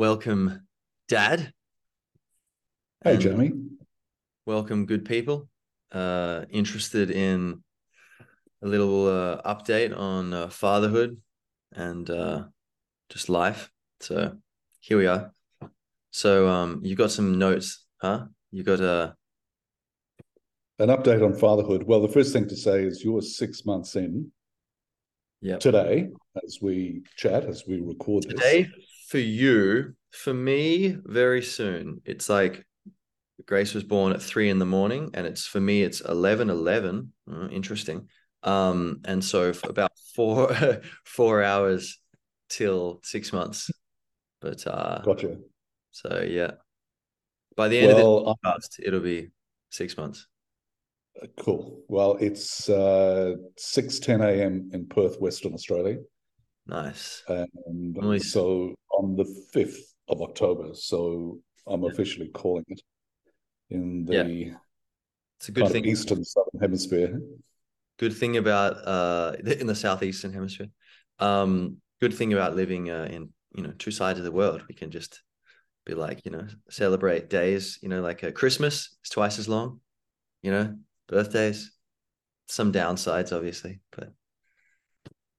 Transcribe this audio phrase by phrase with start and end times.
[0.00, 0.62] welcome,
[1.08, 1.52] Dad.
[3.04, 3.52] Hey, Jeremy.
[4.46, 5.46] Welcome, good people.
[5.92, 7.62] Uh, interested in
[8.62, 11.18] a little uh, update on uh, fatherhood
[11.72, 12.44] and uh,
[13.10, 13.70] just life.
[14.00, 14.38] So
[14.80, 15.32] here we are.
[16.12, 18.24] So um, you got some notes, huh?
[18.50, 19.12] You got uh
[20.78, 21.82] An update on fatherhood.
[21.82, 24.32] Well, the first thing to say is you're six months in
[25.42, 25.58] yeah.
[25.58, 26.08] today
[26.42, 28.40] as we chat, as we record this.
[29.10, 32.00] For you, for me, very soon.
[32.04, 32.64] It's like
[33.44, 37.12] Grace was born at three in the morning, and it's for me, it's 11 11.
[37.30, 38.08] Uh, interesting.
[38.44, 40.54] Um, and so for about four
[41.04, 41.98] four hours
[42.48, 43.70] till six months.
[44.40, 45.38] But uh Gotcha.
[45.90, 46.52] so yeah.
[47.56, 49.30] By the end Well, of this podcast, it'll be
[49.70, 50.28] six months.
[51.20, 51.82] uh, cool.
[51.88, 54.70] Well, it's uh, 6 10 a.m.
[54.72, 55.98] in Perth, Western Australia.
[56.66, 57.22] Nice.
[57.26, 58.32] And Nice.
[58.32, 60.74] so on the 5th of October.
[60.74, 62.80] So I'm officially calling it
[63.70, 64.54] in the Yeah.
[65.38, 65.86] It's a good thing.
[65.86, 67.20] eastern southern hemisphere.
[67.98, 70.68] good thing about uh in the southeastern hemisphere
[71.18, 74.74] um good thing about living uh, in you know two sides of the world we
[74.74, 75.22] can just
[75.86, 79.80] be like you know celebrate days you know like uh, christmas is twice as long
[80.42, 80.76] you know
[81.08, 81.72] birthdays
[82.48, 84.12] some downsides obviously but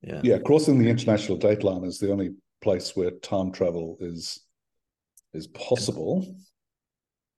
[0.01, 4.39] yeah Yeah, crossing the international date line is the only place where time travel is
[5.33, 6.25] is possible.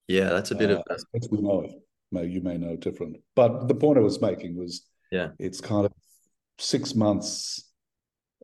[0.08, 1.72] yeah that's a bit of Uh, as we know it.
[2.12, 3.18] May you may know different.
[3.36, 5.30] But the point I was making was Yeah.
[5.40, 5.92] it's kind of
[6.58, 7.70] six months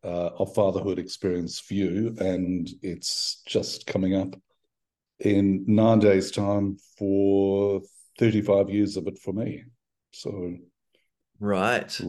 [0.03, 4.35] uh, of fatherhood experience for you, and it's just coming up
[5.19, 7.81] in nine days' time for
[8.17, 9.63] 35 years of it for me.
[10.11, 10.55] So
[11.39, 11.99] right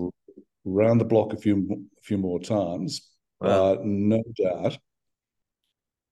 [0.64, 1.56] round the block a few
[1.98, 3.09] a few more times.
[3.41, 3.77] Wow.
[3.77, 4.78] But no doubt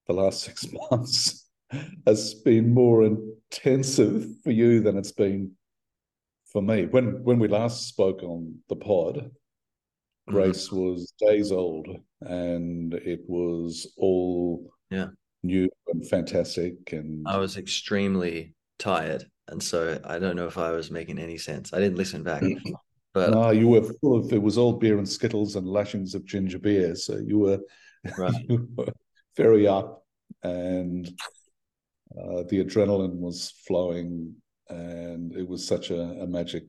[0.06, 1.48] the last six months
[2.06, 5.52] has been more intensive for you than it's been
[6.50, 6.86] for me.
[6.86, 9.16] When when we last spoke on the pod.
[9.16, 10.34] Mm-hmm.
[10.34, 11.88] Grace was days old
[12.20, 15.08] and it was all Yeah.
[15.42, 20.72] new and fantastic and i was extremely tired and so i don't know if i
[20.72, 22.60] was making any sense i didn't listen back mm.
[23.26, 26.24] But no, you were full of it was all beer and skittles and lashings of
[26.24, 26.94] ginger beer.
[26.94, 27.58] So you were
[28.16, 28.92] right you were
[29.36, 30.04] very up
[30.42, 31.06] and
[32.16, 34.34] uh, the adrenaline was flowing
[34.68, 36.64] and it was such a, a magic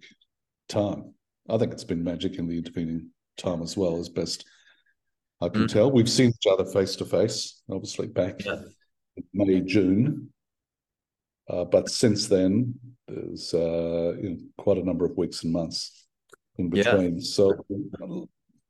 [0.67, 1.13] time.
[1.49, 4.45] I think it's been magic in the intervening time as well, as best
[5.41, 5.71] I can Mm.
[5.73, 5.91] tell.
[5.91, 8.61] We've seen each other face to face, obviously back Yeah.
[9.17, 10.31] in May, June.
[11.49, 12.75] Uh, but since then,
[13.07, 15.98] there's uh, you know, quite a number of weeks and months
[16.59, 16.83] in Yeah.
[16.83, 17.21] between.
[17.21, 17.65] So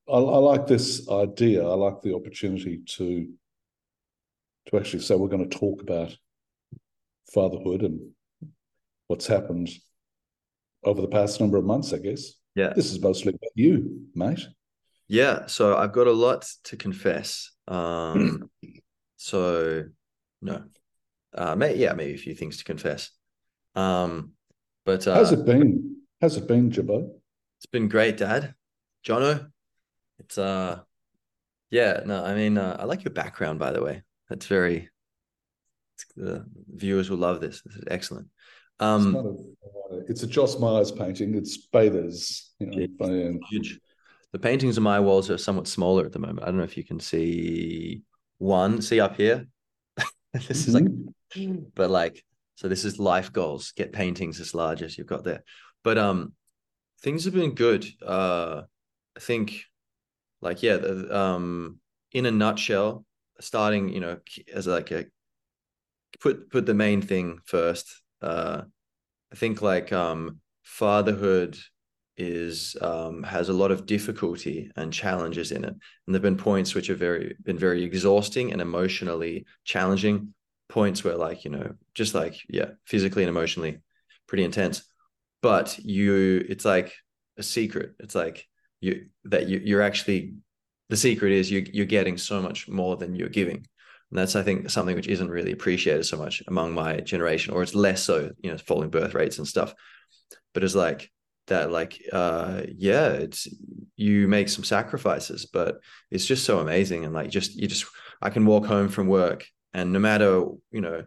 [0.08, 1.68] I, I like this idea.
[1.68, 3.28] I like the opportunity to
[4.68, 6.16] to actually say we're going to talk about
[7.34, 8.12] fatherhood and
[9.08, 9.70] what's happened
[10.84, 11.92] over the past number of months.
[11.94, 14.48] I guess yeah this is mostly about you, mate.
[15.08, 17.52] Yeah, so I've got a lot to confess.
[17.68, 18.50] Um,
[19.18, 19.86] so
[20.42, 20.64] no,
[21.34, 23.10] uh, may, yeah, maybe a few things to confess.
[23.74, 24.34] Um,
[24.86, 25.98] but uh, How's it been?
[26.22, 27.19] How's it been, Jabbo?
[27.60, 28.56] It's been great, Dad.
[29.06, 29.52] Jono,
[30.18, 30.80] it's uh,
[31.70, 34.04] yeah, no, I mean, uh, I like your background, by the way.
[34.30, 34.90] That's very.
[35.96, 37.62] It's, the viewers will love this.
[37.62, 38.28] This is excellent.
[38.28, 41.36] It's, Um, not a, uh, it's a Joss Myers painting.
[41.36, 42.88] It's Bathers, you know.
[42.98, 43.80] By- um, huge.
[44.32, 46.44] The paintings on my walls are somewhat smaller at the moment.
[46.44, 48.04] I don't know if you can see
[48.38, 48.82] one.
[48.82, 49.48] See up here.
[50.34, 50.86] this is like
[51.36, 51.66] Mhm.
[51.76, 52.24] but like
[52.56, 55.44] so this is life goals get paintings as large as you've got there
[55.84, 56.34] but um
[57.02, 57.86] things have been good.
[58.06, 58.64] Uh
[59.18, 59.64] i think
[60.42, 61.80] like yeah the, um
[62.14, 63.06] in a nutshell
[63.40, 64.18] starting you know
[64.54, 65.06] as like a
[66.20, 68.02] put put the main thing first.
[68.22, 68.62] Uh
[69.32, 71.58] i think like um fatherhood
[72.18, 75.74] is um has a lot of difficulty and challenges in it.
[75.74, 80.34] And there've been points which have very been very exhausting and emotionally challenging.
[80.68, 83.80] Points where like you know just like yeah physically and emotionally
[84.28, 84.84] pretty intense
[85.42, 86.94] but you it's like
[87.38, 87.94] a secret.
[88.00, 88.48] It's like
[88.82, 90.36] you that you you're actually
[90.90, 93.66] the secret is you you're getting so much more than you're giving.
[94.12, 97.62] And that's i think something which isn't really appreciated so much among my generation or
[97.62, 99.74] it's less so you know falling birth rates and stuff.
[100.54, 101.12] But it's like
[101.48, 103.48] that like uh yeah it's
[103.96, 105.80] you make some sacrifices but
[106.12, 107.06] it's just so amazing.
[107.06, 107.86] And like just you just
[108.22, 111.06] i can walk home from work and no matter you know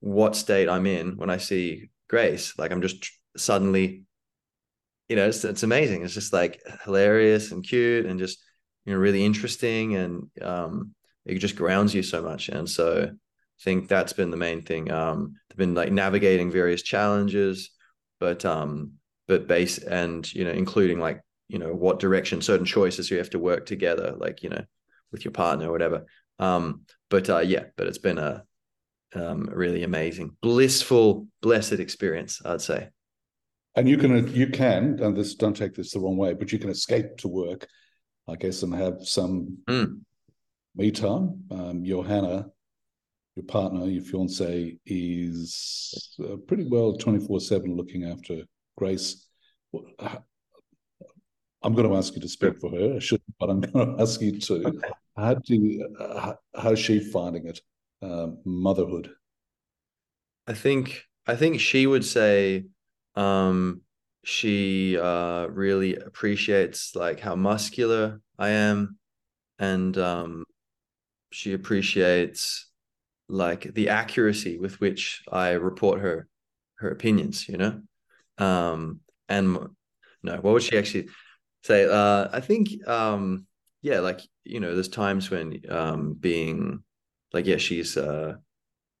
[0.00, 4.02] what state i'm in when i see grace like i'm just suddenly
[5.08, 8.38] you know it's, it's amazing it's just like hilarious and cute and just
[8.84, 10.94] you know really interesting and um
[11.24, 13.10] it just grounds you so much and so
[13.58, 14.90] I think that's been the main thing.
[14.90, 17.70] Um, they've been like navigating various challenges,
[18.20, 18.92] but um,
[19.28, 23.30] but base and you know, including like you know what direction certain choices you have
[23.30, 24.64] to work together, like you know,
[25.10, 26.04] with your partner or whatever.
[26.38, 28.44] Um, but uh, yeah, but it's been a
[29.14, 32.90] um, really amazing, blissful, blessed experience, I'd say.
[33.76, 36.58] And you can you can, and this don't take this the wrong way, but you
[36.58, 37.66] can escape to work,
[38.26, 40.00] I guess, and have some Mm.
[40.74, 41.44] me time.
[41.50, 42.46] Um, Johanna,
[43.36, 48.42] your partner, your fiance, is uh, pretty well twenty four seven looking after
[48.78, 49.28] Grace.
[49.72, 50.18] What- h-
[51.62, 52.94] I'm going to ask you to speak for her.
[52.96, 54.80] I shouldn't, but I'm going to ask you to.
[55.16, 57.60] How do you, uh, how's she finding it,
[58.02, 59.10] um, motherhood?
[60.46, 62.66] I think I think she would say
[63.16, 63.82] um
[64.24, 68.98] she uh really appreciates like how muscular I am
[69.58, 70.44] and um
[71.32, 72.70] she appreciates
[73.28, 76.28] like the accuracy with which I report her
[76.76, 77.82] her opinions, you know?
[78.38, 79.58] Um and
[80.22, 81.08] no, what would she actually
[81.64, 81.86] say?
[81.90, 83.46] Uh I think um
[83.82, 86.82] yeah, like you know, there's times when um being
[87.32, 88.34] like yeah, she's uh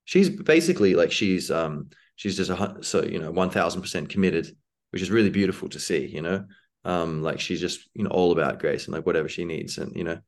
[0.04, 4.54] she's basically like she's um she's just a so you know 1000% committed
[4.90, 6.44] which is really beautiful to see you know?
[6.84, 9.94] Um like she's just you know all about grace and like whatever she needs and
[9.96, 10.18] you know?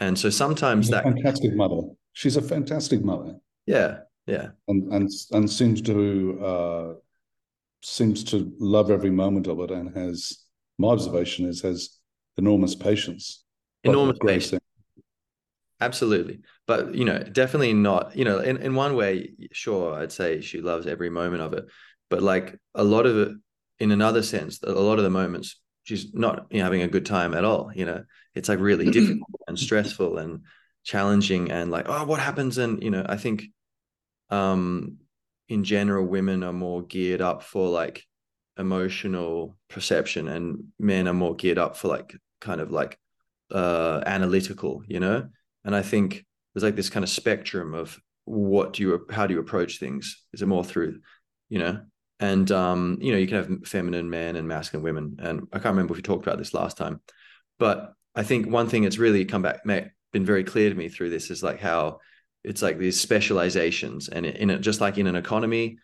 [0.00, 1.82] And so sometimes She's a that fantastic mother.
[2.12, 3.36] She's a fantastic mother,
[3.66, 4.48] yeah yeah.
[4.68, 6.94] And and and seems to uh,
[7.82, 10.44] seems to love every moment of it, and has
[10.78, 11.98] my observation is has
[12.36, 13.44] enormous patience.
[13.84, 14.62] enormous Grace patience
[15.84, 16.40] absolutely.
[16.66, 20.60] But you know definitely not you know in, in one way sure i'd say she
[20.60, 21.66] loves every moment of it.
[22.08, 23.32] But like a lot of it
[23.78, 27.06] in another sense a lot of the moments she's not you know, having a good
[27.06, 28.04] time at all you know?
[28.34, 30.42] It's like really difficult and stressful and
[30.84, 32.58] challenging and like oh what happens?
[32.58, 33.44] And you know i think
[34.30, 34.98] um
[35.48, 38.04] in general women are more geared up for like
[38.58, 42.98] emotional perception and men are more geared up for like kind of like
[43.50, 45.28] uh analytical you know
[45.64, 46.24] and i think
[46.54, 50.24] there's like this kind of spectrum of what do you how do you approach things?
[50.32, 51.00] Is it more through
[51.48, 51.80] you know?
[52.20, 55.16] And um you know you can have feminine men and masculine women.
[55.18, 57.00] And i can't remember if we talked about this last time.
[57.58, 61.10] But i think one thing that's really come back been very clear to me through
[61.10, 61.98] this is like how
[62.44, 64.08] it's like these specializations.
[64.08, 65.78] And in it just like in an economy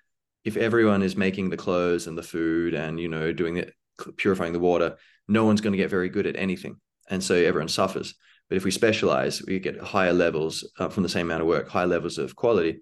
[0.45, 3.75] if everyone is making the clothes and the food and you know doing it
[4.17, 4.97] purifying the water
[5.27, 6.77] no one's going to get very good at anything.
[7.11, 8.15] And so everyone suffers
[8.49, 11.69] but if we specialize we get higher levels uh, from the same amount of work
[11.69, 12.81] high levels of quality.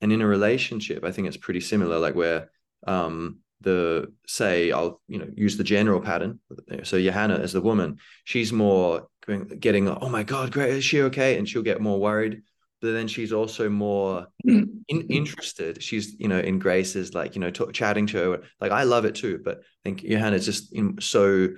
[0.00, 2.50] And in a relationship i think it's pretty similar like where
[2.86, 6.40] um the say i'll you know use the general pattern.
[6.84, 9.08] So johanna as the woman she's more
[9.58, 11.38] getting oh my god great is she okay?
[11.38, 12.42] And she'll get more worried.
[12.82, 15.82] But then she's also more in, interested.
[15.82, 18.42] She's you know in grace's like you know t- chatting to her.
[18.60, 21.48] Like i love it too but i think johanna's just in, so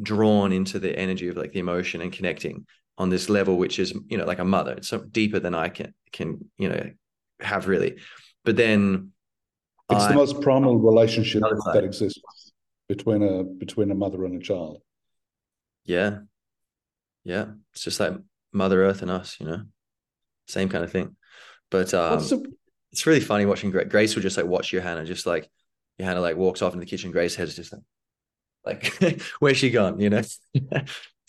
[0.00, 2.64] drawn into the energy of like the emotion and connecting
[2.98, 4.72] on this level which is you know like a mother.
[4.72, 6.90] It's so deeper than i can can you know
[7.40, 7.98] have really.
[8.44, 9.12] But then
[9.90, 11.42] it's I, the most primal relationship
[11.72, 12.20] that exists
[12.88, 14.82] between a between a mother and a child.
[15.84, 16.20] Yeah.
[17.24, 17.46] Yeah.
[17.72, 18.14] It's just like
[18.52, 19.62] mother earth and us you know?
[20.46, 21.16] Same kind of thing.
[21.70, 22.52] But um the,
[22.92, 23.88] it's really funny watching Grace.
[23.88, 25.50] Grace will just like watch Johanna, just like
[25.98, 27.10] Johanna like walks off in the kitchen.
[27.10, 29.98] Grace head's just like, like where's she gone?
[29.98, 30.22] You know,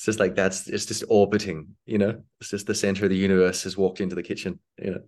[0.03, 1.75] it's just like that's it's just orbiting.
[1.86, 4.60] You know, it's just the center of the universe has walked into the kitchen.
[4.77, 5.01] You know,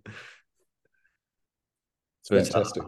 [2.22, 2.84] it's fantastic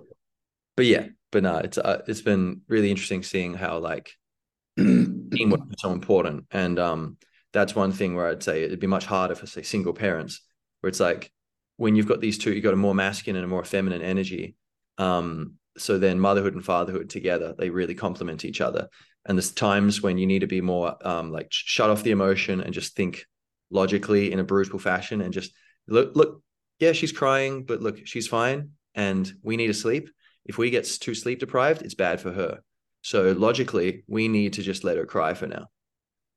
[0.77, 4.13] but yeah, but no, it's uh, it's been really interesting seeing how like
[4.77, 7.17] teamwork is so important, and um,
[7.51, 10.41] that's one thing where I'd say it'd be much harder for say single parents,
[10.79, 11.31] where it's like
[11.77, 14.55] when you've got these two, you've got a more masculine and a more feminine energy.
[14.99, 18.87] Um, so then motherhood and fatherhood together, they really complement each other.
[19.27, 22.61] And there's times when you need to be more um, like shut off the emotion
[22.61, 23.25] and just think
[23.69, 25.51] logically in a brutal fashion and just
[25.87, 26.41] look, look,
[26.79, 28.71] yeah, she's crying, but look, she's fine.
[28.95, 30.09] And we need to sleep.
[30.45, 32.61] If we get too sleep deprived, it's bad for her.
[33.01, 35.67] So logically, we need to just let her cry for now.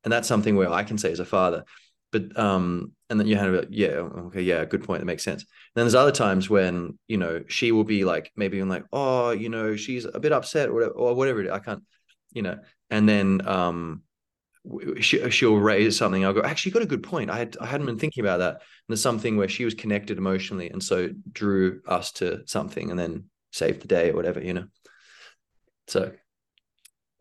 [0.02, 1.64] And that's something where I can say as a father,
[2.12, 5.48] but um and then you have yeah okay yeah good point that makes sense and
[5.74, 9.30] then there's other times when you know she will be like maybe I'm like oh
[9.30, 11.82] you know she's a bit upset or whatever, or whatever I can't
[12.32, 12.58] you know
[12.90, 14.02] and then um
[15.00, 16.24] she, she'll raise something.
[16.24, 17.30] I'll go actually you got a good point.
[17.30, 18.54] I had I hadn't been thinking about that.
[18.54, 22.98] And there's something where she was connected emotionally and so drew us to something and
[22.98, 24.66] then saved the day or whatever you know?
[25.88, 26.12] So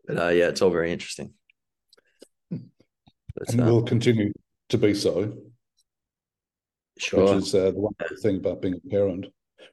[0.06, 1.32] but uh, yeah it's all very interesting.
[2.50, 4.32] But, and uh, will continue
[4.68, 5.32] to be so.
[6.98, 7.34] Sure.
[7.34, 9.26] which is uh, the wonderful thing about being a parent.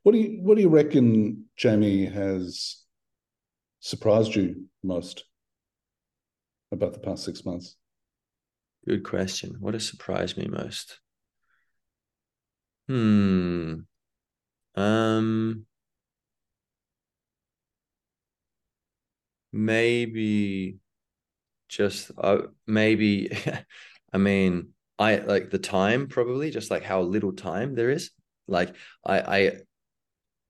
[0.04, 2.82] What do you what do you reckon, Jamie, has
[3.82, 5.26] surprised you most
[6.72, 7.76] about the past six months?
[8.86, 9.58] Good question.
[9.60, 11.00] What has surprised me most?
[12.88, 13.82] Hmm.
[14.76, 15.66] Um.
[19.52, 20.80] Maybe
[21.70, 23.32] just uh, maybe
[24.14, 24.70] I mean
[25.00, 28.12] I like the time probably just like how little time there is
[28.48, 29.52] like I I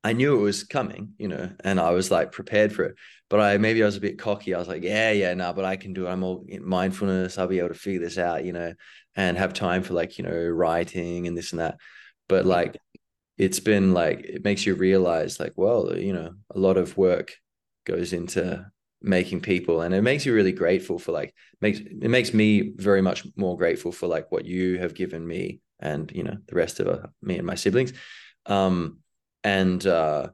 [0.04, 2.96] I knew it was coming you know and I was like prepared for it
[3.30, 4.54] but I maybe I was a bit cocky.
[4.54, 6.10] I was like yeah yeah no but I can do it.
[6.10, 7.38] I'm all in mindfulness.
[7.38, 8.74] I'll be able to figure this out you know
[9.16, 11.78] and have time for like you know writing and this and that.
[12.28, 12.78] But like
[13.38, 17.34] it's been like it makes you realize like well you know a lot of work
[17.86, 18.66] goes into
[19.02, 23.02] making people and it makes you really grateful for like makes it makes me very
[23.02, 26.80] much more grateful for like what you have given me and you know the rest
[26.80, 27.94] of uh, me and my siblings.
[28.46, 29.00] Um
[29.44, 30.30] and uh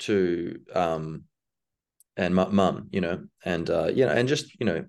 [0.00, 1.24] to um
[2.18, 4.84] and mum you know and uh you know and just you know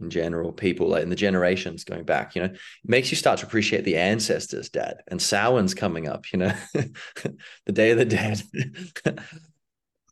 [0.00, 2.50] in general people like in the generations going back you know
[2.84, 6.52] makes you start to appreciate the ancestors dad and Samhain's coming up you know
[7.66, 8.42] the day of the dead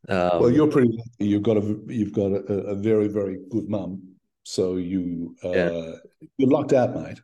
[0.09, 1.27] um, well, you're pretty lucky.
[1.27, 4.15] You've got a you've got a, a very very good mum.
[4.43, 5.93] So you uh, yeah.
[6.38, 7.21] you lucked out, mate.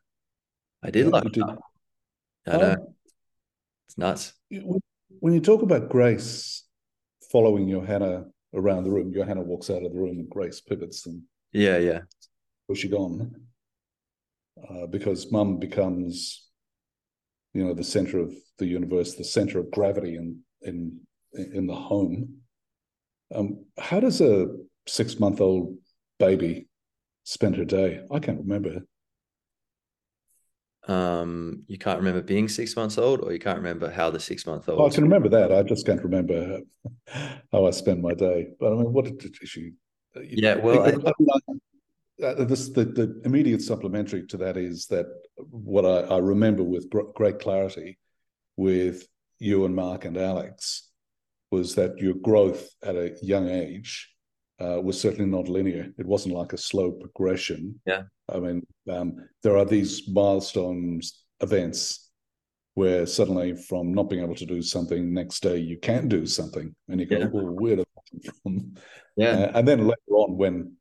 [0.82, 1.62] I did yeah, luck out.
[2.46, 2.72] I know.
[2.72, 2.94] Um,
[3.88, 4.32] it's nuts.
[4.50, 6.64] When you talk about Grace
[7.32, 11.22] following Johanna around the room, Johanna walks out of the room and Grace pivots and
[11.52, 12.00] yeah, yeah.
[12.66, 13.32] Where's on?
[14.68, 16.48] Uh, because mum becomes,
[17.52, 21.00] you know, the center of the universe, the center of gravity in in
[21.32, 22.38] in the home.
[23.34, 24.48] Um, how does a
[24.86, 25.76] six month old
[26.18, 26.68] baby
[27.22, 28.00] spend her day?
[28.10, 28.82] I can't remember.
[30.86, 34.46] Um, you can't remember being six months old, or you can't remember how the six
[34.46, 34.80] month old.
[34.80, 35.50] Oh, I can remember that.
[35.52, 36.58] I just can't remember
[37.52, 38.48] how I spend my day.
[38.60, 39.72] But I mean, what did she?
[40.16, 45.84] Yeah, well, I, I, uh, this the, the immediate supplementary to that is that what
[45.84, 47.98] I, I remember with great clarity
[48.56, 49.06] with
[49.38, 50.90] you and Mark and Alex
[51.50, 54.14] was that your growth at a young age
[54.60, 55.92] uh, was certainly not linear.
[55.98, 57.80] It wasn't like a slow progression.
[57.86, 58.02] Yeah.
[58.32, 62.10] I mean, um, there are these milestones events
[62.74, 66.74] where suddenly from not being able to do something next day you can do something
[66.88, 67.26] and you go yeah.
[67.26, 68.74] well where did that come from?
[69.16, 69.44] Yeah.
[69.44, 70.72] Uh, and then later on when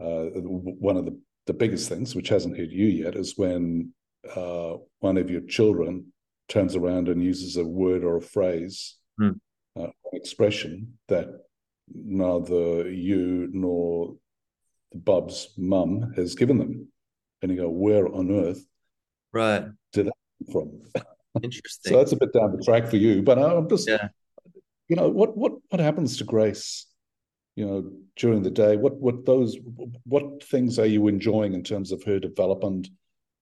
[0.00, 3.92] uh, one of the, the biggest things which hasn't hit you yet is when
[4.34, 6.12] uh, one of your children
[6.48, 9.30] turns around and uses a word or a phrase hmm.
[9.80, 11.28] uh, expression that
[11.94, 14.16] neither you nor
[14.94, 16.88] Bub's mum has given them.
[17.42, 18.64] And you go, where on earth
[19.32, 20.14] right did that
[20.44, 21.02] come from?
[21.42, 21.92] Interesting.
[21.92, 23.22] so that's a bit down the track for you.
[23.22, 24.08] But I'm just, yeah.
[24.88, 26.86] you know, what what what happens to Grace,
[27.54, 28.76] you know, during the day?
[28.76, 29.56] What what those
[30.04, 32.88] what things are you enjoying in terms of her development,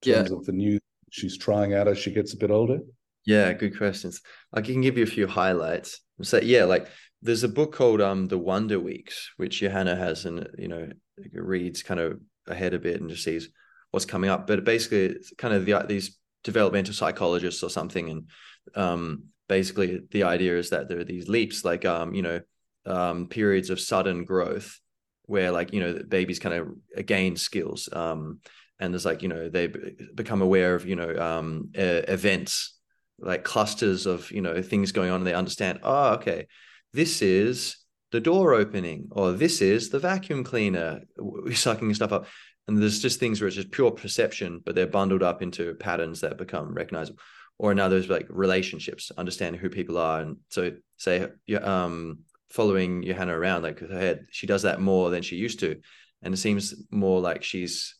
[0.02, 0.36] in terms yeah.
[0.36, 2.80] of the new she's trying out as she gets a bit older?
[3.24, 4.20] Yeah, good questions.
[4.52, 6.00] I can give you a few highlights.
[6.22, 6.88] So yeah, like
[7.22, 10.88] there's a book called um The Wonder Weeks, which Johanna has and you know
[11.32, 13.48] reads kind of ahead a bit and just sees
[13.90, 14.46] what's coming up.
[14.46, 18.10] But basically it's kind of the these developmental psychologists or something.
[18.10, 18.28] And
[18.74, 22.40] um basically the idea is that there are these leaps, like um, you know,
[22.86, 24.78] um periods of sudden growth
[25.26, 27.88] where like, you know, babies kind of gain skills.
[27.92, 28.40] Um
[28.80, 29.72] and there's like, you know, they
[30.14, 32.74] become aware of, you know, um events
[33.18, 36.46] like clusters of you know things going on and they understand oh okay
[36.92, 37.76] this is
[38.14, 41.00] the door opening or this is the vacuum cleaner
[41.52, 42.26] sucking stuff up.
[42.68, 46.20] And there's just things where it's just pure perception but they're bundled up into patterns
[46.20, 47.18] that become recognizable.
[47.58, 50.20] Or now there's like relationships understanding who people are.
[50.20, 51.26] And so say
[51.60, 55.80] um following johanna around like her head she does that more than she used to.
[56.22, 57.96] And it seems more like she's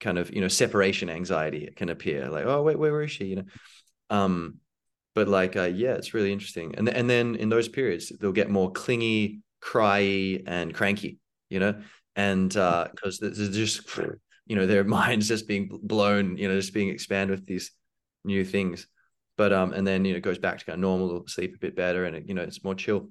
[0.00, 2.30] kind of you know separation anxiety can appear.
[2.30, 3.26] Like oh wait where, where is she?
[3.26, 3.44] You know?
[4.08, 4.60] Um,
[5.18, 6.76] but like, uh, yeah, it's really interesting.
[6.78, 11.18] And and then in those periods, they'll get more clingy, cryy, and cranky.
[11.50, 11.82] You know,
[12.16, 13.88] and uh because uh, there's just
[14.46, 17.70] you know their minds just being blown, you know, just being expanded with these
[18.24, 18.86] new things.
[19.36, 21.58] But um, and then you know it goes back to kind of normal, sleep a
[21.58, 23.10] bit better, and it, you know it's more chill.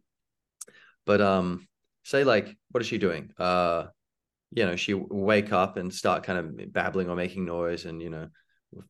[1.06, 1.68] But um,
[2.04, 3.32] say like, what is she doing?
[3.38, 3.86] Uh,
[4.52, 8.10] you know, she wake up and start kind of babbling or making noise, and you
[8.10, 8.28] know,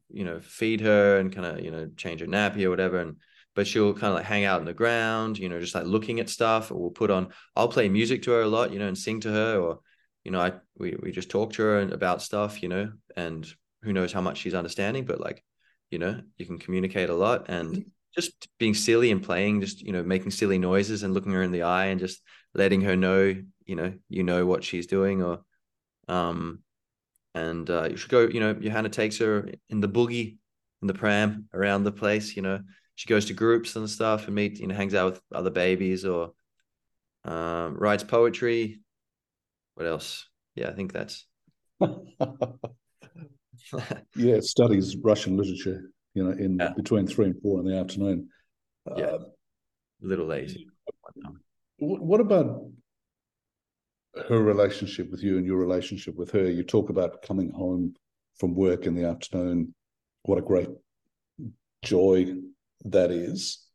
[0.10, 3.00] you know, feed her and kind of, you know, change her nappy or whatever.
[3.00, 3.18] And,
[3.58, 6.20] but she'll kind of like hang out in the ground, you know, just like looking
[6.20, 8.88] at stuff or we'll put on, I'll play music to her a lot, you know,
[8.88, 9.80] and sing to her or,
[10.24, 13.94] you know, I, we, we just talk to her about stuff, you know, and who
[13.94, 15.44] knows how much she's understanding, but like,
[15.90, 19.92] you know, you can communicate a lot and just being silly and playing, just you
[19.92, 22.22] know, making silly noises and looking her in the eye and just
[22.54, 23.36] letting her know,
[23.66, 25.40] you know, you know what she's doing, or
[26.08, 26.60] um,
[27.34, 28.28] and uh, you should go.
[28.28, 30.38] You know, Johanna takes her in the boogie,
[30.82, 32.36] in the pram around the place.
[32.36, 32.60] You know,
[32.98, 36.04] she goes to groups and stuff and meet, you know, hangs out with other babies
[36.04, 36.32] or
[37.24, 38.80] um, writes poetry.
[39.76, 40.28] What else?
[40.56, 41.28] Yeah, I think that's.
[44.16, 45.92] yeah, studies Russian literature.
[46.16, 46.74] You know, in yeah.
[46.76, 48.30] between three and four in the afternoon.
[48.98, 50.66] Yeah, uh, a little lazy.
[51.78, 52.64] What about
[54.28, 56.50] her relationship with you and your relationship with her?
[56.50, 57.94] You talk about coming home
[58.40, 59.76] from work in the afternoon.
[60.24, 60.70] What a great
[61.84, 62.34] joy
[62.86, 63.66] that is.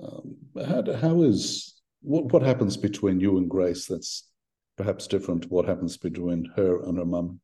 [0.00, 4.28] Um, how, how is what what happens between you and Grace that's
[4.76, 7.40] perhaps different to what happens between her and her mum?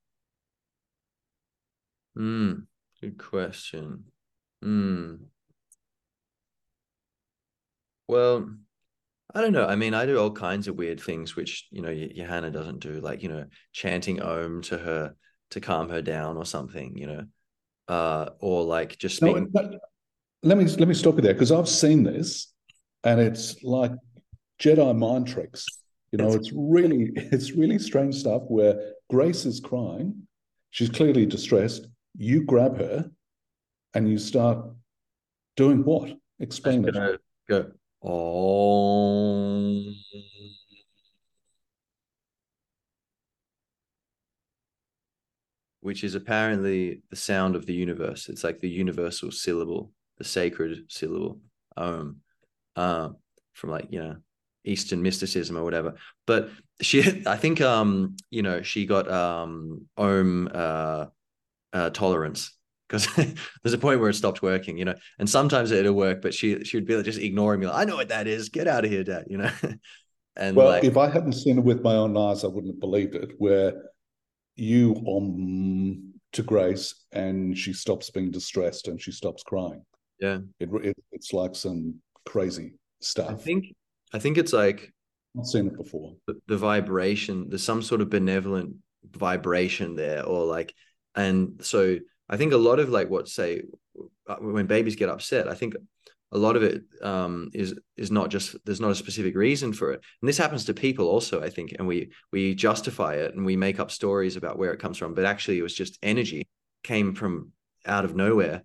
[2.15, 2.53] Hmm.
[3.01, 4.05] Good question.
[4.63, 5.15] Hmm.
[8.07, 8.51] Well,
[9.35, 9.67] I don't know.
[9.67, 13.01] I mean, I do all kinds of weird things, which you know, Johanna doesn't do,
[13.01, 15.17] like you know, chanting Om to her
[15.51, 16.97] to calm her down or something.
[16.97, 17.25] You know,
[17.89, 19.51] uh, or like just speaking.
[19.53, 19.79] No,
[20.45, 22.53] let me let me stop you there because I've seen this,
[23.03, 23.93] and it's like
[24.61, 25.65] Jedi mind tricks.
[26.13, 30.27] You know, it's really it's really strange stuff where Grace is crying,
[30.71, 31.89] she's clearly distressed.
[32.17, 33.11] You grab her,
[33.95, 34.67] and you start
[35.57, 36.17] doing what?
[36.41, 37.21] Explain it.
[37.49, 37.73] Go.
[38.03, 39.83] Oh.
[45.81, 48.29] Which is apparently the sound of the universe.
[48.29, 51.41] It's like the universal syllable the sacred syllable
[51.77, 52.21] om
[52.77, 53.09] uh,
[53.53, 54.17] from like you know
[54.65, 55.95] eastern mysticism or whatever.
[56.27, 61.07] But she i think um you know she got um om uh,
[61.73, 62.57] uh tolerance
[62.89, 63.07] because
[63.63, 66.63] there's a point where it stopped working you know and sometimes it'll work but she
[66.65, 68.49] she would be like, just ignoring me like i know what that is.
[68.49, 69.51] Get out of here dad you know?
[70.37, 72.81] And well like, if i hadn't seen it with my own eyes i wouldn't have
[72.81, 73.85] believed it where
[74.57, 79.85] you um to grace and she stops being distressed and she stops crying
[80.19, 83.31] yeah, it, it it's like some crazy stuff.
[83.31, 83.67] I think
[84.13, 84.93] I think it's like
[85.39, 86.15] I've seen it before.
[86.27, 90.75] The, the vibration, there's some sort of benevolent vibration there, or like,
[91.15, 91.99] and so
[92.29, 93.63] I think a lot of like what say
[94.29, 95.75] uh, when babies get upset, I think
[96.33, 99.93] a lot of it um, is is not just there's not a specific reason for
[99.93, 101.43] it, and this happens to people also.
[101.43, 104.81] I think, and we we justify it and we make up stories about where it
[104.81, 106.47] comes from, but actually it was just energy
[106.83, 107.51] came from
[107.87, 108.63] out of nowhere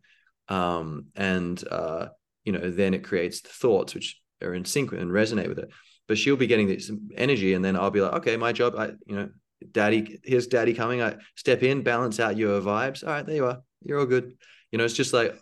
[0.49, 2.07] um, and uh,
[2.43, 5.69] you know then it creates the thoughts which are in sync and resonate with it.
[6.07, 8.87] But she'll be getting this energy and then i'll be like okay my job i
[9.05, 9.29] you know
[9.71, 11.01] daddy here's daddy coming.
[11.01, 13.03] I step in balance out your vibes.
[13.03, 13.61] All right there you are.
[13.83, 14.37] You're all good.
[14.71, 15.37] You know it's just like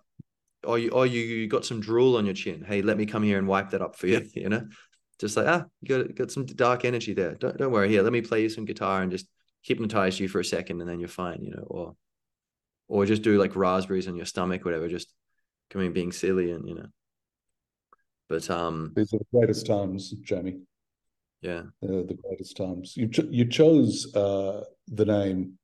[0.63, 2.63] oh you oh you, you got some drool on your chin.
[2.65, 4.67] Hey let me come here and wipe that up for you you know?
[5.19, 7.35] Just like ah you got, got some dark energy there.
[7.35, 7.89] Don't, don't worry.
[7.89, 9.27] Here let me play you some guitar and just
[9.61, 11.95] hypnotize you for a second and then you're fine you know or
[12.87, 14.87] or just do like raspberries on your stomach, whatever.
[14.87, 15.13] Just
[15.69, 16.87] coming being silly and you know.
[18.29, 20.59] But um, these are the greatest times, Jamie.
[21.41, 22.97] Yeah, the greatest times.
[22.97, 25.57] You ch- you chose uh, the name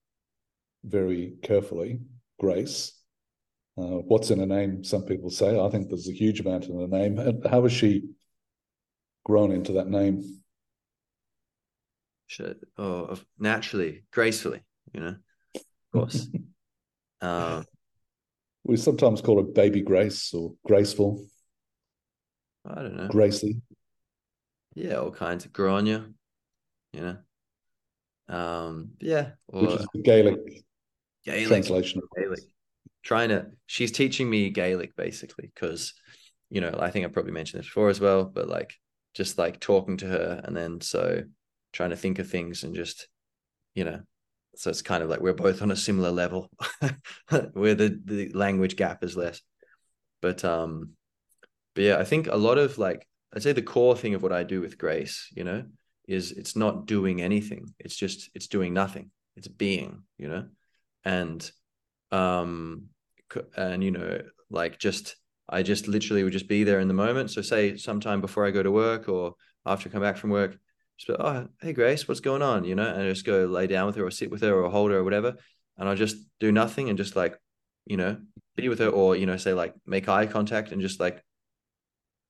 [0.83, 1.99] very carefully,
[2.39, 2.93] Grace.
[3.77, 4.83] Uh, what's in a name?
[4.83, 5.59] Some people say.
[5.59, 7.41] I think there's a huge amount in a name.
[7.49, 8.03] How has she
[9.25, 10.43] grown into that name?
[12.77, 14.62] oh, naturally, gracefully,
[14.93, 15.15] you know,
[15.55, 16.27] of course.
[17.23, 17.63] Uh,
[18.63, 21.25] we sometimes call it baby grace or graceful.
[22.65, 23.07] I don't know.
[23.07, 23.62] Gracie.
[24.75, 26.05] Yeah, all kinds of Grania,
[26.93, 27.17] you know.
[28.36, 29.31] Um, yeah.
[29.47, 30.39] Or, Which is the Gaelic,
[31.25, 32.39] Gaelic translation of Gaelic.
[33.03, 35.93] Trying to she's teaching me Gaelic basically, because
[36.49, 38.73] you know, I think I probably mentioned this before as well, but like
[39.13, 41.23] just like talking to her and then so
[41.71, 43.07] trying to think of things and just,
[43.75, 44.01] you know,
[44.55, 46.49] so it's kind of like we're both on a similar level
[47.53, 49.41] where the, the language gap is less.
[50.21, 50.91] But um
[51.75, 54.31] but yeah i think a lot of like i'd say the core thing of what
[54.31, 55.63] i do with grace you know
[56.07, 57.73] is it's not doing anything.
[57.79, 59.11] It's just it's doing nothing.
[59.35, 60.45] It's being you know?
[61.05, 61.49] And
[62.11, 62.87] um
[63.57, 65.15] and you know like just
[65.49, 67.31] i just literally would just be there in the moment.
[67.31, 69.35] So say sometime before i go to work or
[69.65, 70.57] after I come back from work
[70.97, 72.63] just be, oh, hey Grace, what's going on?
[72.63, 74.69] You know, and I just go lay down with her or sit with her or
[74.69, 75.36] hold her or whatever.
[75.77, 77.38] And I just do nothing and just like,
[77.86, 78.17] you know,
[78.56, 81.23] be with her or, you know, say like make eye contact and just like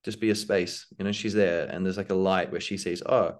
[0.04, 0.88] just be a space.
[0.98, 3.40] You know, she's there and there's like a light where she sees, oh,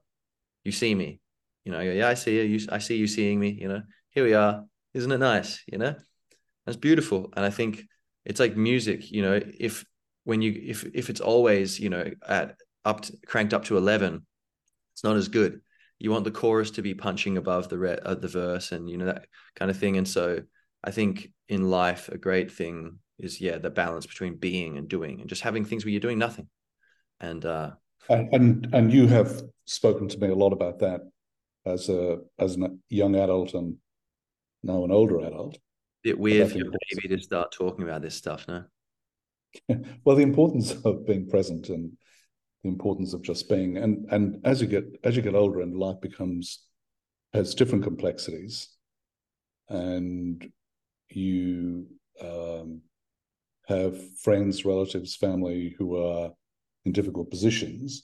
[0.64, 1.20] you see me.
[1.64, 2.44] You know, I go, yeah, I see you.
[2.44, 2.68] you.
[2.70, 3.82] I see you seeing me, you know.
[4.12, 4.66] Here we are.
[4.94, 5.64] Isn't it nice?
[5.72, 5.96] You know?
[6.66, 7.32] that's beautiful.
[7.36, 7.84] And I think
[8.26, 9.86] it's like music, you know, if
[10.24, 12.56] when you if if it's always you know at
[12.86, 14.26] up to, cranked up to 11
[14.94, 15.62] it's not as good.
[16.00, 18.98] You want the chorus to be punching above the re- uh, the verse and you
[18.98, 19.26] know that
[19.56, 19.98] kind of thing.
[19.98, 20.42] And so
[20.84, 25.22] i think in life a great thing is yeah the balance between being and doing
[25.22, 26.48] and just having things where you're doing nothing.
[27.20, 27.72] And uh
[28.10, 31.02] and and, and you have spoken to me a lot about that
[31.66, 33.78] as a as a young adult and
[34.62, 35.58] now an older adult.
[36.04, 38.66] Bit weird for maybe to start talking about this stuff no?
[40.04, 41.94] Well the importance of being present and
[42.64, 45.78] the importance of just being and and as you get as you get older and
[45.78, 46.64] life becomes
[47.34, 48.70] has different complexities
[49.70, 50.52] and
[51.10, 51.88] you
[52.22, 52.82] um,
[53.68, 56.32] have friends relatives family who are
[56.86, 58.04] in difficult positions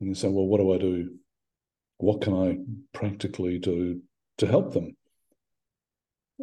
[0.00, 1.14] and you say well what do i do?
[1.98, 2.58] What can i
[2.92, 4.02] practically do
[4.38, 4.96] to help them?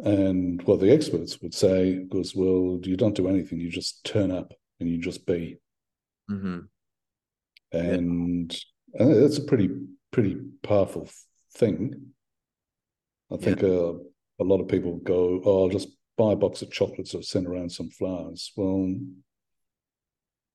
[0.02, 3.60] And well, the experts would say was well you don't do anything.
[3.60, 5.58] You just turn up and you just be.
[6.30, 6.60] Mm-hmm
[7.72, 9.06] and yeah.
[9.06, 9.70] Uh, that's a pretty
[10.10, 11.08] pretty powerful
[11.54, 12.12] thing.
[13.32, 13.68] I think yeah.
[13.68, 13.92] uh,
[14.40, 17.46] a lot of people go, "Oh, I'll just buy a box of chocolates or send
[17.46, 18.94] around some flowers." Well,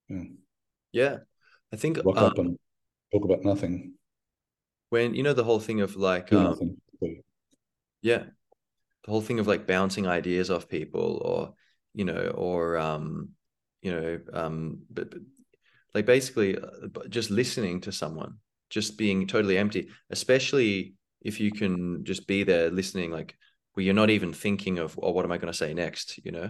[0.10, 0.24] yeah,
[0.92, 1.18] yeah.
[1.74, 2.60] I think rock um, up and
[3.12, 3.94] talk about nothing.
[4.90, 6.78] When you know the whole thing of like, um,
[8.02, 8.24] yeah,
[9.04, 11.54] the whole thing of like bouncing ideas off people, or
[11.94, 13.30] you know, or um,
[13.82, 15.20] you know, um, but, but
[15.94, 18.36] like basically uh, just listening to someone
[18.70, 23.36] just being totally empty especially if you can just be there listening like
[23.78, 26.20] where you're not even thinking of oh what am i going to say next?
[26.26, 26.50] you know?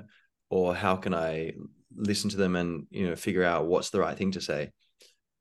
[0.50, 1.52] Or how can i
[1.94, 4.72] listen to them and you know figure out what's the right thing to say?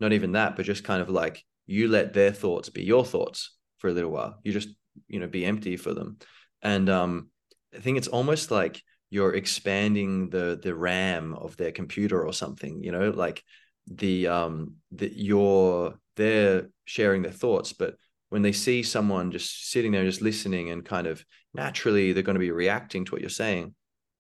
[0.00, 3.56] Not even that but just kind of like you let their thoughts be your thoughts
[3.78, 4.40] for a little while.
[4.42, 4.70] You just
[5.06, 6.18] you know be empty for them.
[6.60, 7.30] And um
[7.72, 12.82] i think it's almost like you're expanding the the ram of their computer or something
[12.82, 13.10] you know?
[13.10, 13.44] Like
[13.86, 17.96] the um that you're they're sharing their thoughts but
[18.28, 22.34] when they see someone just sitting there just listening and kind of naturally they're going
[22.34, 23.74] to be reacting to what you're saying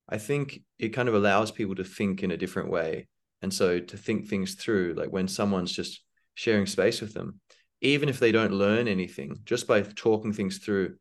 [0.08, 3.08] i think it kind of allows people to think in a different way.
[3.42, 6.02] And so to think things through like when someone's just
[6.34, 7.40] sharing space with them
[7.80, 10.96] even if they don't learn anything just by talking things through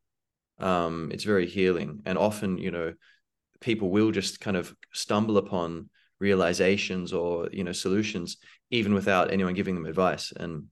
[0.59, 2.01] um it's very healing.
[2.05, 2.93] And often you know
[3.61, 8.37] people will just kind of stumble upon realizations or you know solutions
[8.71, 10.33] even without anyone giving them advice.
[10.35, 10.65] And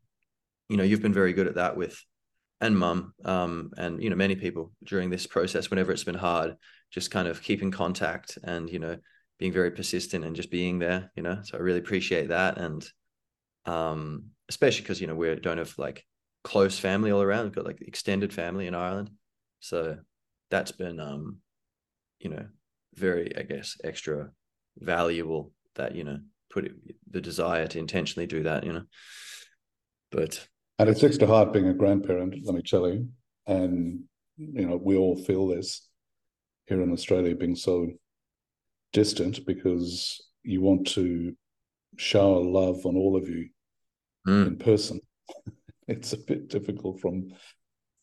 [0.69, 2.03] you know you've been very good at that with
[2.62, 6.56] and mum um, and you know many people during this process whenever it's been hard
[6.91, 8.97] just kind of keeping contact and you know
[9.39, 11.39] being very persistent and just being there you know?
[11.43, 12.58] So i really appreciate that.
[12.58, 12.86] And
[13.65, 16.06] um especially because you know we don't have like
[16.43, 17.45] close family all around.
[17.45, 19.12] We've got like extended family in ireland.
[19.60, 19.97] So
[20.49, 21.38] that's been um
[22.19, 22.45] you know
[22.95, 24.29] very i guess extra
[24.77, 26.19] valuable that you know
[26.54, 26.74] put it,
[27.10, 28.84] the desire to intentionally do that you know
[30.12, 30.48] but
[30.80, 33.08] and it's extra hard being a grandparent let me tell you
[33.48, 34.02] and
[34.38, 35.88] you know we all feel this
[36.68, 37.88] here in australia being so
[38.92, 41.36] distant because you want to
[41.98, 43.50] shower love on all of you
[44.28, 44.48] mm.
[44.48, 45.00] in person
[45.88, 47.30] it's a bit difficult from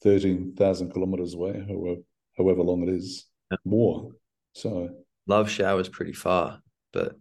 [0.02, 2.00] 13,000 kilometers away however,
[2.36, 3.58] however long it is yeah.
[3.64, 4.10] more
[4.54, 4.90] so
[5.26, 6.60] love showers pretty far,
[6.92, 7.14] but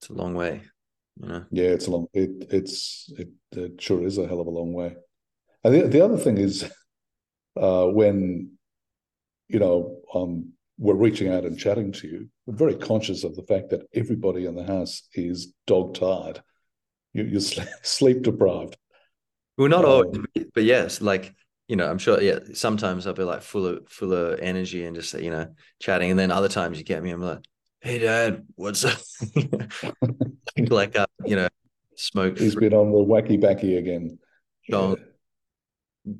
[0.00, 0.62] it's a long way.
[1.20, 1.44] You know?
[1.50, 2.06] Yeah, it's a long.
[2.12, 4.96] It it's it, it sure is a hell of a long way.
[5.64, 6.64] And the the other thing is,
[7.56, 8.52] uh, when
[9.48, 13.42] you know um, we're reaching out and chatting to you, we're very conscious of the
[13.42, 16.42] fact that everybody in the house is dog tired.
[17.12, 17.40] You, you're
[17.82, 18.76] sleep deprived.
[19.56, 21.34] Well, not um, always, but yes, like
[21.66, 24.96] you know, I'm sure, yeah, sometimes I'll be like full of full of energy and
[24.96, 25.48] just you know
[25.80, 27.44] chatting, and then other times you get me, I'm like,
[27.80, 28.98] hey, dad, what's up?
[30.70, 31.48] like, uh, you know,
[31.96, 32.38] smoke.
[32.38, 34.18] He's been on the wacky backy again.
[34.66, 34.94] yeah.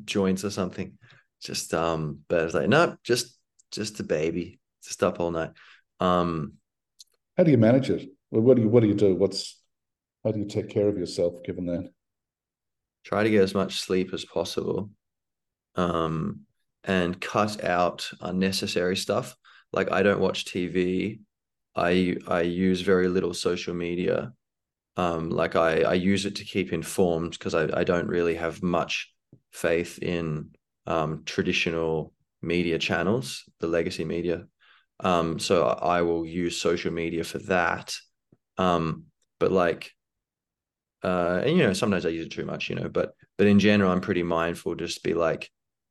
[0.05, 0.99] joints or something.
[1.43, 3.39] Just um, but it's like, no, just
[3.71, 5.51] just a baby, just up all night.
[6.01, 6.55] Um,
[7.37, 8.09] how do you manage it?
[8.31, 9.15] Well, what do you what do you do?
[9.15, 9.61] What's
[10.25, 11.91] how do you take care of yourself given that?
[13.05, 14.91] Try to get as much sleep as possible
[15.77, 16.41] um,
[16.85, 19.37] and cut out unnecessary stuff.
[19.73, 21.21] Like I don't watch TV.
[21.79, 24.33] I I use very little social media.
[24.97, 28.63] Um, like I I use it to keep informed because I I don't really have
[28.63, 29.13] much
[29.53, 30.51] faith in
[30.87, 32.13] um, traditional
[32.43, 34.47] media channels, the legacy media.
[35.01, 37.95] Um, so I will use social media for that.
[38.57, 39.05] Um,
[39.39, 39.93] but like,
[41.03, 43.61] uh, and you know, sometimes I use it too much, you know, but but in
[43.61, 44.75] general, I'm pretty mindful.
[44.75, 45.49] Just be like,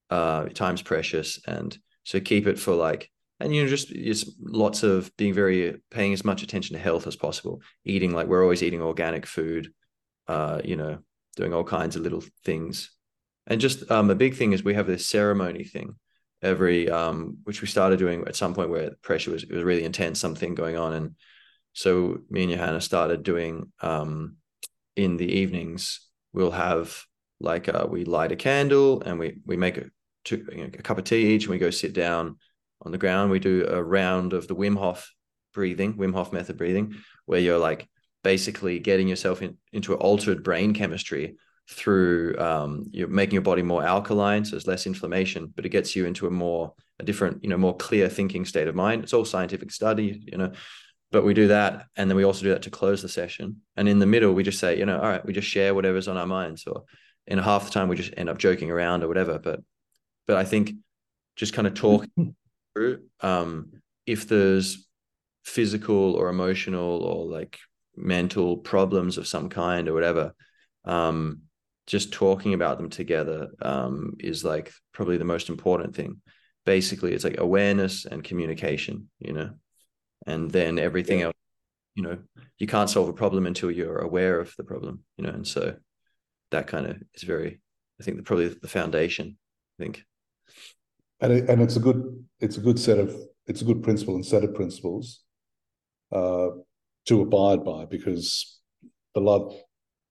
[0.10, 4.84] uh, time's precious, and so keep it for like and you know just it's lots
[4.84, 8.63] of being very paying as much attention to health as possible eating like we're always
[8.63, 9.71] eating organic food
[10.28, 10.97] uh you know
[11.38, 12.91] doing all kinds of little things.
[13.45, 15.95] And just um a big thing is we have this ceremony thing
[16.41, 19.86] every um which we started doing at some point where pressure was it was really
[19.86, 20.93] intense something going on.
[20.93, 21.15] And
[21.73, 24.38] so me and johanna started doing um
[24.95, 26.02] in the evenings
[26.34, 27.04] we'll have
[27.39, 29.86] like uh, we light a candle and we we make a,
[30.26, 32.38] two, you know, a cup of tea each and we go sit down
[32.81, 33.31] on the ground.
[33.31, 35.13] We do a round of the Wim Hof
[35.53, 37.87] breathing, Wim Hof method breathing, where you're like
[38.23, 41.37] basically getting yourself in, into an altered brain chemistry
[41.69, 45.95] through um, you're making your body more alkaline, so there's less inflammation, but it gets
[45.95, 49.03] you into a more a different, you know, more clear thinking state of mind.
[49.03, 50.51] It's all scientific study, you know.
[51.11, 53.61] But we do that, and then we also do that to close the session.
[53.75, 56.07] And in the middle, we just say, you know, all right, we just share whatever's
[56.07, 56.83] on our minds, or
[57.27, 59.37] in half the time we just end up joking around or whatever.
[59.39, 59.61] But
[60.25, 60.73] but I think
[61.35, 62.35] just kind of talking
[63.21, 63.71] um,
[64.05, 64.87] if there's
[65.43, 67.57] physical or emotional or like
[67.95, 70.33] mental problems of some kind or whatever
[70.85, 71.41] um,
[71.85, 76.21] just talking about them together um, is like probably the most important thing.
[76.65, 79.51] Basically it's like awareness and communication you know?
[80.25, 81.25] And then everything yeah.
[81.27, 81.35] else
[81.95, 82.17] you know
[82.59, 85.31] you can't solve a problem until you're aware of the problem you know?
[85.31, 85.75] And so
[86.51, 87.59] that kind of is very
[87.99, 89.37] i think probably the foundation
[89.79, 90.03] i think
[91.21, 93.15] and it, and it's a good it's a good set of
[93.47, 95.23] it's a good principle and set of principles
[96.12, 96.49] uh,
[97.06, 98.60] to abide by because
[99.15, 99.56] the love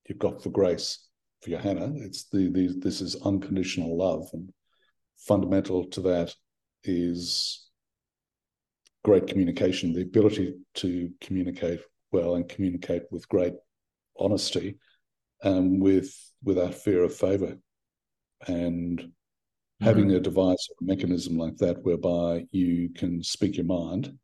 [0.09, 1.09] you've got for grace
[1.43, 4.53] for Johanna it's the, the this is unconditional love and
[5.19, 6.35] fundamental to that
[6.85, 7.67] is
[9.07, 9.93] great communication.
[9.93, 11.81] The ability to communicate
[12.13, 13.55] well and communicate with great
[14.19, 14.79] honesty
[15.43, 17.57] and with without fear of favor.
[18.47, 19.13] And
[19.81, 20.17] having mm-hmm.
[20.17, 24.17] a device or a mechanism like that whereby you can speak your mind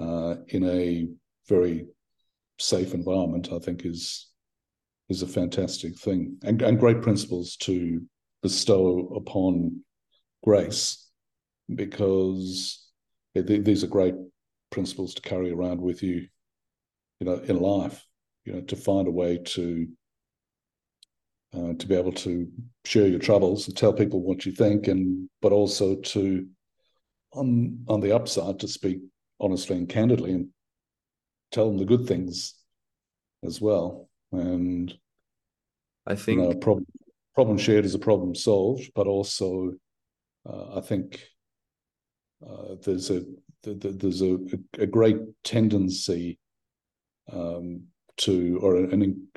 [0.00, 1.08] uh, in a
[1.48, 1.86] very
[2.58, 4.30] safe environment, I think is
[5.10, 8.00] is a fantastic thing and, and great principles to
[8.42, 9.82] bestow upon
[10.42, 11.10] grace
[11.74, 12.88] because
[13.34, 14.14] these are great
[14.70, 16.26] principles to carry around with you,
[17.20, 18.04] you know, in life.
[18.44, 19.86] You know, to find a way to
[21.56, 22.48] uh, to be able to
[22.84, 26.46] share your troubles and tell people what you think, and but also to,
[27.32, 29.00] on on the upside, to speak
[29.40, 30.48] honestly and candidly and
[31.52, 32.54] tell them the good things
[33.44, 34.08] as well.
[34.32, 34.92] And
[36.06, 36.86] I think you know, problem
[37.34, 39.74] problem shared is a problem solved, but also
[40.48, 41.24] uh, I think
[42.46, 43.22] uh, there's a
[43.62, 44.38] there's a,
[44.78, 46.38] a great tendency
[47.32, 47.84] um,
[48.18, 49.28] to or an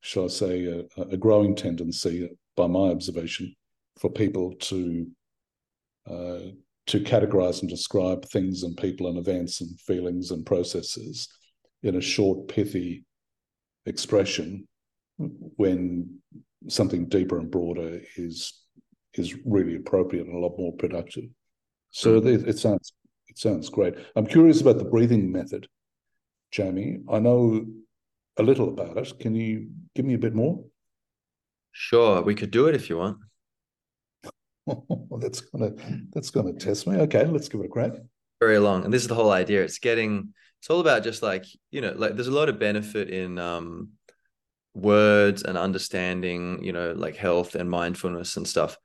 [0.00, 3.54] shall I say, a, a growing tendency, by my observation,
[3.98, 5.06] for people to
[6.08, 6.38] uh,
[6.86, 11.28] to categorize and describe things and people and events and feelings and processes
[11.82, 13.04] in a short, pithy
[13.86, 14.66] expression,
[15.56, 16.18] when
[16.68, 18.64] something deeper and broader is
[19.14, 21.24] is really appropriate and a lot more productive.
[21.90, 22.26] So mm.
[22.26, 22.92] it, it sounds
[23.28, 23.94] it sounds great.
[24.16, 25.68] I'm curious about the breathing method,
[26.50, 26.98] Jamie.
[27.08, 27.66] I know
[28.36, 29.18] a little about it.
[29.18, 30.64] Can you give me a bit more?
[31.72, 33.18] Sure, we could do it if you want.
[34.66, 35.72] well, that's gonna
[36.12, 36.96] that's gonna test me.
[36.96, 37.92] Okay, let's give it a crack.
[38.40, 39.62] Very long, and this is the whole idea.
[39.62, 40.32] It's getting.
[40.60, 43.90] It's all about just like you know, like there's a lot of benefit in um,
[44.74, 46.62] words and understanding.
[46.62, 48.76] You know, like health and mindfulness and stuff.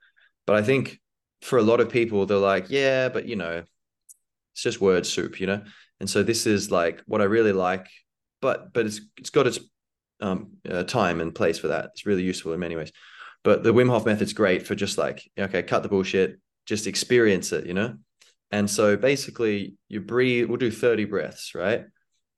[0.45, 0.99] But I think
[1.41, 3.63] for a lot of people, they're like, yeah, but you know,
[4.53, 5.63] it's just word soup, you know.
[5.99, 7.88] And so this is like what I really like
[8.45, 9.58] but but it's it's got its
[10.21, 11.86] um, uh, time and place for that.
[11.86, 12.91] It's really useful in many ways.
[13.43, 17.51] But the Wim Hof method's great for just like okay, cut the bullshit, just experience
[17.53, 17.95] it, you know.
[18.51, 20.47] And so basically, you breathe.
[20.47, 21.86] We'll do thirty breaths, right?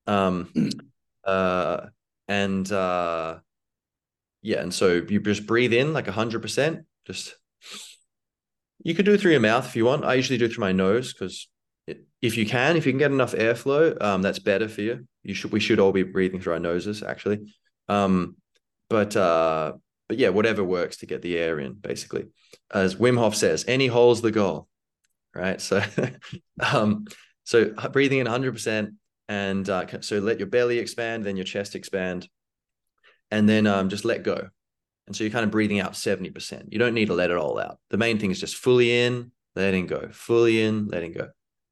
[0.07, 0.71] Um,
[1.25, 1.87] uh,
[2.29, 3.39] and uh,
[4.41, 6.85] yeah, and so you just breathe in like hundred percent.
[7.05, 7.35] Just
[8.81, 10.05] you could do it through your mouth if you want.
[10.05, 11.49] I usually do it through my nose because
[12.21, 15.07] if you can, if you can get enough airflow, um, that's better for you.
[15.23, 17.53] You should we should all be breathing through our noses actually.
[17.87, 18.37] Um,
[18.89, 19.73] but uh,
[20.07, 22.25] but yeah, whatever works to get the air in, basically.
[22.71, 24.67] As Wim Hof says, any hole's the goal,
[25.35, 25.59] right?
[25.59, 25.81] So,
[26.73, 27.05] um,
[27.43, 28.95] so breathing in 100%,
[29.27, 32.27] and uh, so let your belly expand, then your chest expand,
[33.31, 34.49] and then um, just let go.
[35.07, 36.65] And so you're kind of breathing out 70%.
[36.69, 37.79] You don't need to let it all out.
[37.89, 41.29] The main thing is just fully in, letting go, fully in, letting go.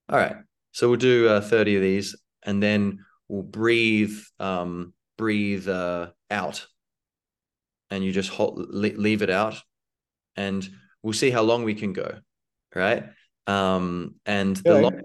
[0.10, 0.36] All right.
[0.72, 6.66] So we'll do uh, 30 of these and then we'll breathe, um, breathe uh, out.
[7.90, 9.56] And you just hold, leave it out
[10.36, 10.68] and
[11.04, 12.20] we'll see how long we can go.
[12.74, 13.06] Right.
[13.48, 15.02] Um, and the, long,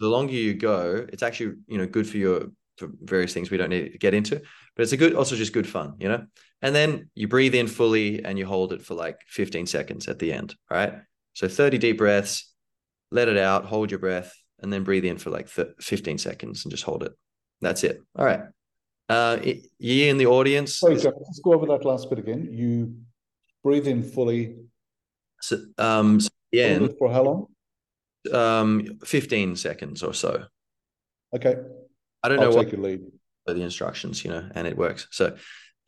[0.00, 3.56] the longer you go, it's actually you know good for your for various things we
[3.56, 4.36] don't need to get into,
[4.74, 6.26] but it's a good also just good fun, you know.
[6.62, 10.18] And then you breathe in fully and you hold it for like 15 seconds at
[10.18, 10.54] the end.
[10.70, 10.94] Right.
[11.34, 12.52] So 30 deep breaths,
[13.16, 16.70] let it out, hold your breath, and then breathe in for like 15 seconds and
[16.70, 17.12] just hold it.
[17.60, 18.00] That's it.
[18.16, 18.40] All right.
[19.08, 19.38] Uh,
[19.78, 20.78] you in the audience.
[20.78, 22.48] Sorry, Jack, let's go over that last bit again.
[22.52, 22.94] You
[23.64, 24.56] breathe in fully.
[25.40, 26.86] So, um, so yeah.
[26.98, 27.46] For how long?
[28.32, 30.44] Um, 15 seconds or so.
[31.34, 31.56] Okay.
[32.22, 32.70] I don't I'll know what
[33.54, 35.06] the instructions, you know, and it works.
[35.10, 35.36] So,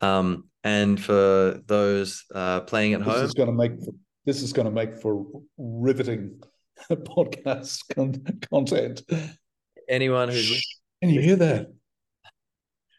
[0.01, 3.91] um, and for those uh, playing at this home, this is going to make for,
[4.25, 5.25] this is going to make for
[5.57, 6.41] riveting
[6.91, 9.01] podcast con- content.
[9.87, 10.63] Anyone who's
[11.01, 11.71] can you hear that?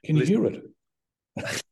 [0.04, 0.62] Can you hear it?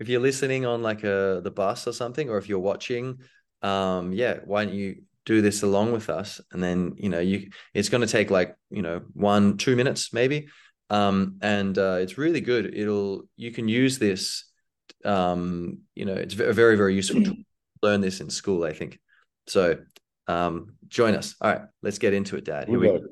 [0.00, 3.20] if you're listening on like a the bus or something, or if you're watching,
[3.62, 6.40] um, yeah, why don't you do this along with us?
[6.50, 10.12] And then you know, you it's going to take like you know one two minutes
[10.12, 10.48] maybe,
[10.88, 12.74] um, and uh, it's really good.
[12.74, 14.44] It'll you can use this.
[15.04, 17.34] Um, you know, it's very very useful to
[17.82, 18.64] learn this in school.
[18.64, 18.98] I think
[19.46, 19.78] so.
[20.26, 21.34] Um, join us.
[21.40, 22.68] All right, let's get into it, Dad.
[22.68, 23.06] Here we, we go.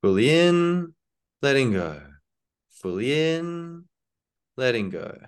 [0.00, 0.94] Fully in,
[1.42, 2.00] letting go.
[2.70, 3.84] Fully in,
[4.56, 5.18] letting go.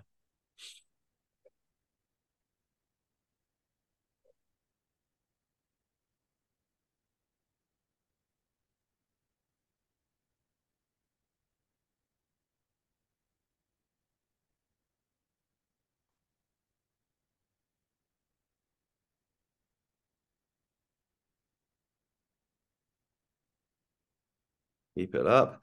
[25.01, 25.61] Keep it up.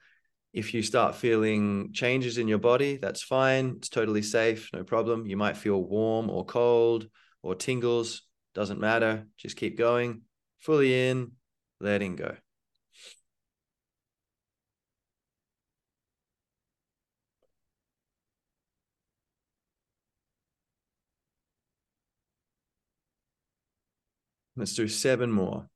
[0.52, 3.74] If you start feeling changes in your body, that's fine.
[3.76, 5.26] It's totally safe, no problem.
[5.26, 7.08] You might feel warm or cold
[7.42, 8.22] or tingles,
[8.54, 9.26] doesn't matter.
[9.36, 10.22] Just keep going,
[10.58, 11.32] fully in,
[11.80, 12.34] letting go.
[24.56, 25.68] Let's do seven more.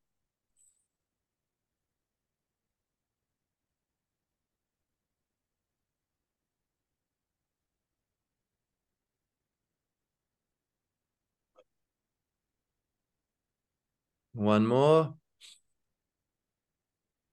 [14.35, 15.15] One more.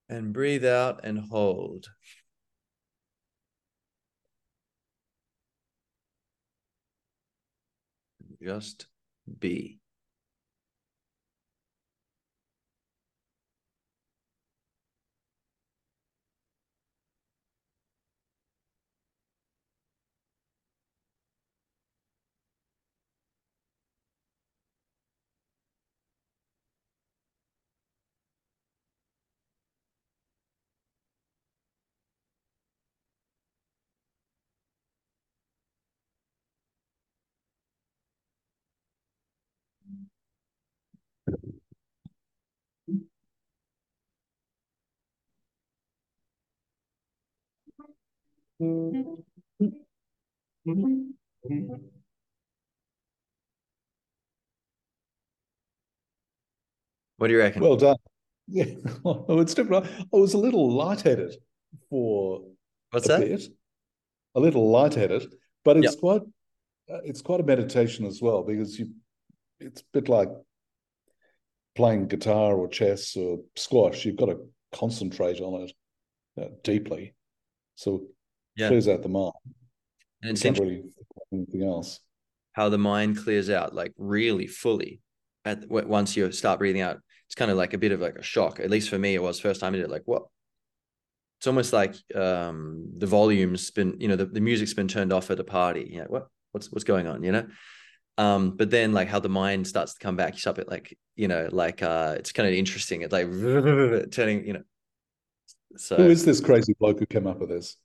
[0.10, 1.90] And breathe out and hold.
[8.42, 8.88] Just
[9.40, 9.80] be.
[48.60, 49.38] What
[57.28, 57.62] do you reckon?
[57.62, 57.96] Well done.
[58.52, 58.66] Yeah,
[59.06, 59.86] oh, it's different.
[59.86, 61.36] I was a little lightheaded
[61.88, 62.42] for
[62.90, 63.20] what's that?
[63.20, 63.44] Bit.
[64.34, 65.32] A little lightheaded,
[65.64, 66.00] but it's yep.
[66.00, 66.22] quite
[66.92, 68.90] uh, it's quite a meditation as well because you
[69.60, 70.30] it's a bit like
[71.76, 74.04] playing guitar or chess or squash.
[74.04, 74.40] You've got to
[74.72, 75.74] concentrate on it
[76.42, 77.14] uh, deeply.
[77.76, 78.08] So
[78.60, 78.68] yeah.
[78.68, 79.34] clears out the mind.
[80.22, 80.84] And it's really
[81.32, 82.00] anything else.
[82.54, 85.02] How the mind clears out like really fully
[85.46, 87.00] at once you start breathing out.
[87.28, 88.60] It's kind of like a bit of like a shock.
[88.60, 89.92] At least for me, it was first time I did it.
[89.92, 90.24] Like what?
[91.40, 95.32] It's almost like um, the volume's been, you know, the, the music's been turned off
[95.32, 95.88] at a party.
[95.92, 97.24] You know, what what's what's going on?
[97.24, 97.48] You know.
[98.18, 100.98] Um, but then like how the mind starts to come back, you stop it like,
[101.16, 103.04] you know, like uh it's kind of interesting.
[103.04, 103.28] It's like
[104.12, 104.64] turning, you know.
[105.78, 107.78] So who is this crazy bloke who came up with this?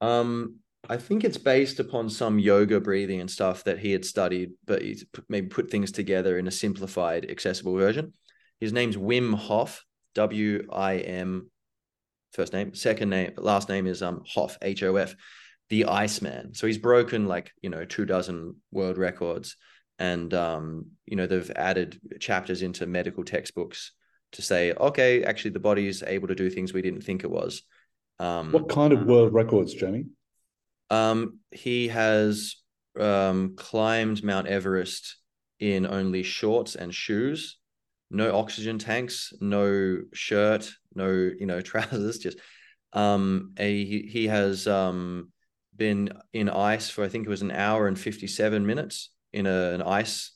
[0.00, 0.56] Um,
[0.88, 4.80] I think it's based upon some yoga breathing and stuff that he had studied, but
[4.80, 8.12] he's maybe put things together in a simplified, accessible version.
[8.60, 9.84] His name's Wim Hof,
[10.14, 11.50] W I M,
[12.32, 15.14] first name, second name, last name is um Hof, H O F,
[15.68, 16.54] the Iceman.
[16.54, 19.56] So he's broken like you know two dozen world records,
[19.98, 23.92] and um you know they've added chapters into medical textbooks
[24.32, 27.30] to say, okay, actually the body is able to do things we didn't think it
[27.30, 27.62] was.
[28.20, 30.06] Um, what kind of world records, Jamie?
[30.90, 32.56] Um, he has
[32.98, 35.16] um, climbed Mount Everest
[35.60, 37.58] in only shorts and shoes,
[38.10, 42.18] no oxygen tanks, no shirt, no you know trousers.
[42.18, 42.38] Just
[42.92, 45.30] um, a he, he has um,
[45.76, 49.46] been in ice for I think it was an hour and fifty seven minutes in
[49.46, 50.32] a, an ice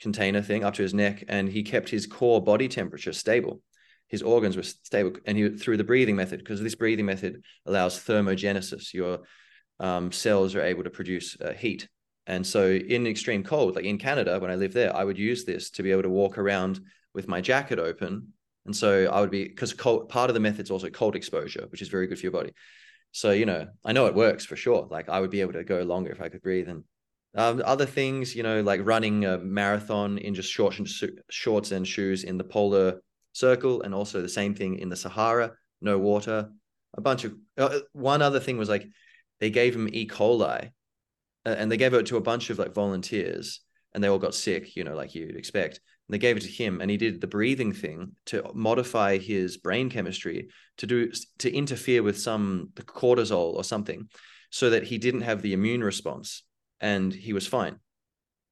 [0.00, 3.60] container thing up to his neck, and he kept his core body temperature stable.
[4.08, 7.98] His organs were stable, and he through the breathing method because this breathing method allows
[7.98, 8.92] thermogenesis.
[8.94, 9.20] Your
[9.78, 11.88] um, cells are able to produce uh, heat,
[12.26, 15.44] and so in extreme cold, like in Canada when I lived there, I would use
[15.44, 16.80] this to be able to walk around
[17.14, 18.32] with my jacket open.
[18.66, 21.80] And so I would be because part of the method is also cold exposure, which
[21.80, 22.52] is very good for your body.
[23.12, 24.86] So you know, I know it works for sure.
[24.90, 26.84] Like I would be able to go longer if I could breathe, and
[27.34, 30.88] um, other things, you know, like running a marathon in just shorts and
[31.30, 33.00] shorts and shoes in the polar
[33.38, 36.50] circle, and also the same thing in the Sahara, no water.
[36.96, 38.86] A bunch of uh, one other thing was like
[39.40, 40.06] they gave him E.
[40.06, 40.70] coli,
[41.46, 43.60] uh, and they gave it to a bunch of like volunteers,
[43.92, 45.80] and they all got sick, you know, like you'd expect.
[46.08, 49.58] And they gave it to him, and he did the breathing thing to modify his
[49.58, 54.08] brain chemistry to do to interfere with some cortisol or something,
[54.50, 56.42] so that he didn't have the immune response
[56.80, 57.78] and he was fine.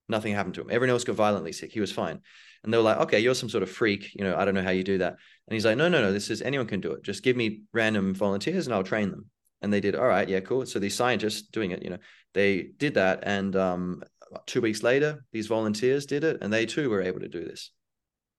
[0.09, 0.69] Nothing happened to him.
[0.71, 1.73] Everyone else got violently sick.
[1.73, 2.21] He was fine.
[2.63, 4.15] And they were like, okay, you're some sort of freak.
[4.15, 5.13] You know, I don't know how you do that.
[5.13, 7.03] And he's like, no, no, no, this is anyone can do it.
[7.03, 9.27] Just give me random volunteers and I'll train them.
[9.63, 10.67] And they did, all right, yeah, cool.
[10.67, 11.99] So these scientists doing it, you know,
[12.35, 13.21] they did that.
[13.23, 14.03] And um,
[14.47, 17.71] two weeks later, these volunteers did it and they too were able to do this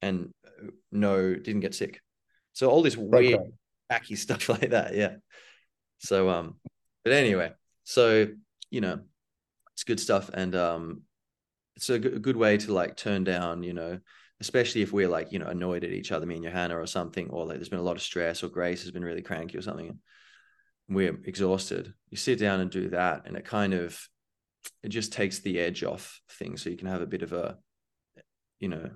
[0.02, 2.02] and uh, no, didn't get sick.
[2.54, 3.52] So all this weird, okay.
[3.92, 4.96] wacky stuff like that.
[4.96, 5.16] Yeah.
[6.00, 6.56] So, um,
[7.04, 7.52] but anyway,
[7.84, 8.28] so,
[8.70, 9.00] you know,
[9.74, 11.04] it's good stuff and um
[11.78, 14.00] it's a good way to like turn down you know
[14.42, 17.30] especially if we're like you know annoyed at each other me and johanna or something
[17.30, 19.62] or like there's been a lot of stress or grace has been really cranky or
[19.62, 19.98] something
[20.90, 21.94] we're exhausted.
[22.10, 24.08] You sit down and do that and it kind of
[24.84, 27.58] it just takes the edge off things so you can have a bit of a
[28.60, 28.90] you know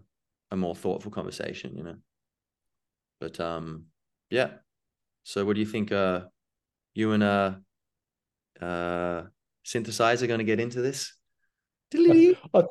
[0.51, 1.95] a more thoughtful conversation you know.
[3.19, 3.85] But um
[4.29, 4.49] yeah.
[5.23, 6.21] So what do you think uh
[6.93, 7.53] you and uh
[8.61, 9.23] uh
[9.65, 11.13] synthesizer going to get into this?
[12.53, 12.63] I, I,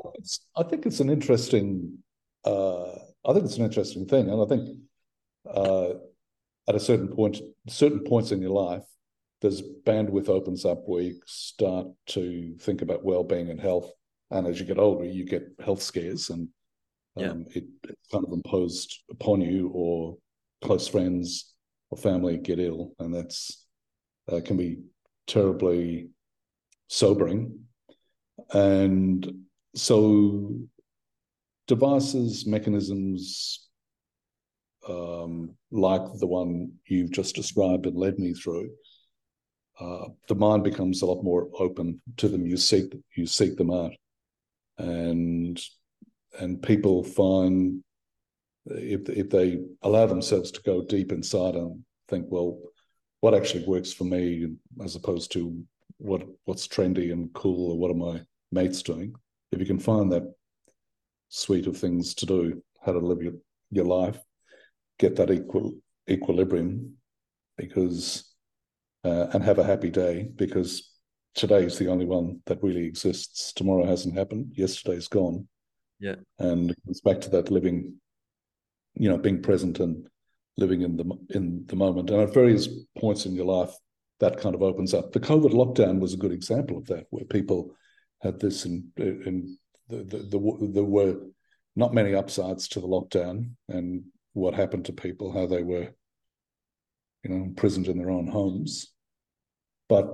[0.56, 1.98] I think it's an interesting.
[2.44, 2.92] Uh,
[3.26, 4.78] I think it's an interesting thing, and I think
[5.48, 5.90] uh,
[6.68, 8.84] at a certain point, certain points in your life,
[9.42, 13.90] there's bandwidth opens up where you start to think about well-being and health.
[14.30, 16.48] And as you get older, you get health scares, and
[17.16, 17.56] um, yeah.
[17.56, 20.16] it, it's kind of imposed upon you, or
[20.62, 21.54] close friends
[21.90, 23.66] or family get ill, and that's
[24.30, 24.78] uh, can be
[25.26, 26.08] terribly
[26.88, 27.64] sobering.
[28.53, 30.57] And so
[31.66, 33.68] devices, mechanisms
[34.88, 38.70] um, like the one you've just described and led me through,
[39.78, 42.47] uh, the mind becomes a lot more open to them.
[42.47, 43.93] You seek you seek them out,
[44.78, 45.61] and
[46.38, 47.82] and people find
[48.66, 52.59] if if they allow themselves to go deep inside and think, well,
[53.20, 54.49] what actually works for me,
[54.84, 55.62] as opposed to
[55.97, 58.20] what what's trendy and cool or what am my
[58.53, 59.14] mates doing
[59.53, 60.22] if you can find that
[61.28, 63.34] suite of things to do how to live your,
[63.70, 64.18] your life
[64.98, 65.72] get that equal
[66.09, 66.94] equilibrium
[67.57, 68.30] because
[69.05, 70.92] uh, and have a happy day because
[71.34, 73.53] today is the only one that really exists.
[73.53, 74.53] Tomorrow hasn't happened.
[74.55, 75.48] Yesterday's gone.
[75.98, 76.16] Yeah.
[76.38, 77.94] And it's back to that living
[78.94, 80.07] you know being present and
[80.57, 82.11] living in the in the moment.
[82.11, 83.74] And at various points in your life
[84.18, 85.12] that kind of opens up.
[85.12, 87.74] The COVID lockdown was a good example of that, where people
[88.20, 89.56] had this, and and
[89.88, 91.16] the, the, the, there were
[91.76, 95.88] not many upsides to the lockdown, and what happened to people, how they were,
[97.22, 98.92] you know, imprisoned in their own homes.
[99.88, 100.06] But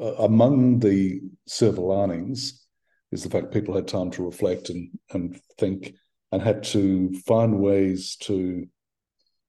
[0.00, 2.64] uh, among the silver linings
[3.10, 5.94] is the fact people had time to reflect and and think,
[6.30, 8.66] and had to find ways to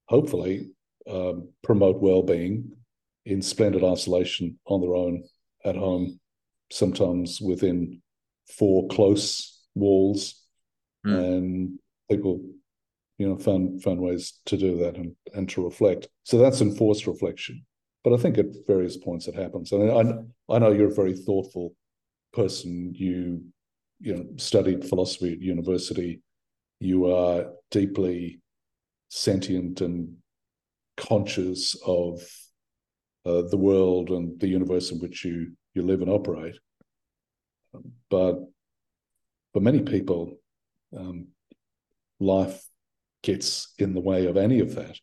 [0.08, 0.70] hopefully
[1.10, 2.72] um, promote well-being
[3.24, 5.24] in splendid isolation on their own
[5.64, 6.20] at home,
[6.70, 8.00] sometimes within
[8.48, 10.42] four close walls,
[11.06, 11.14] mm.
[11.14, 11.78] and
[12.10, 12.40] people,
[13.18, 16.08] you know, found found ways to do that and and to reflect.
[16.24, 17.64] So that's enforced reflection.
[18.04, 21.14] But I think at various points it happens, and I I know you're a very
[21.14, 21.74] thoughtful
[22.32, 22.92] person.
[22.94, 23.42] You
[24.00, 26.22] you know studied philosophy at university.
[26.78, 28.40] You are deeply
[29.08, 30.16] sentient and
[30.96, 32.20] conscious of
[33.24, 36.56] uh, the world and the universe in which you you live and operate.
[38.10, 38.36] But
[39.52, 40.36] for many people,
[40.96, 41.28] um,
[42.20, 42.64] life
[43.22, 44.98] gets in the way of any of that.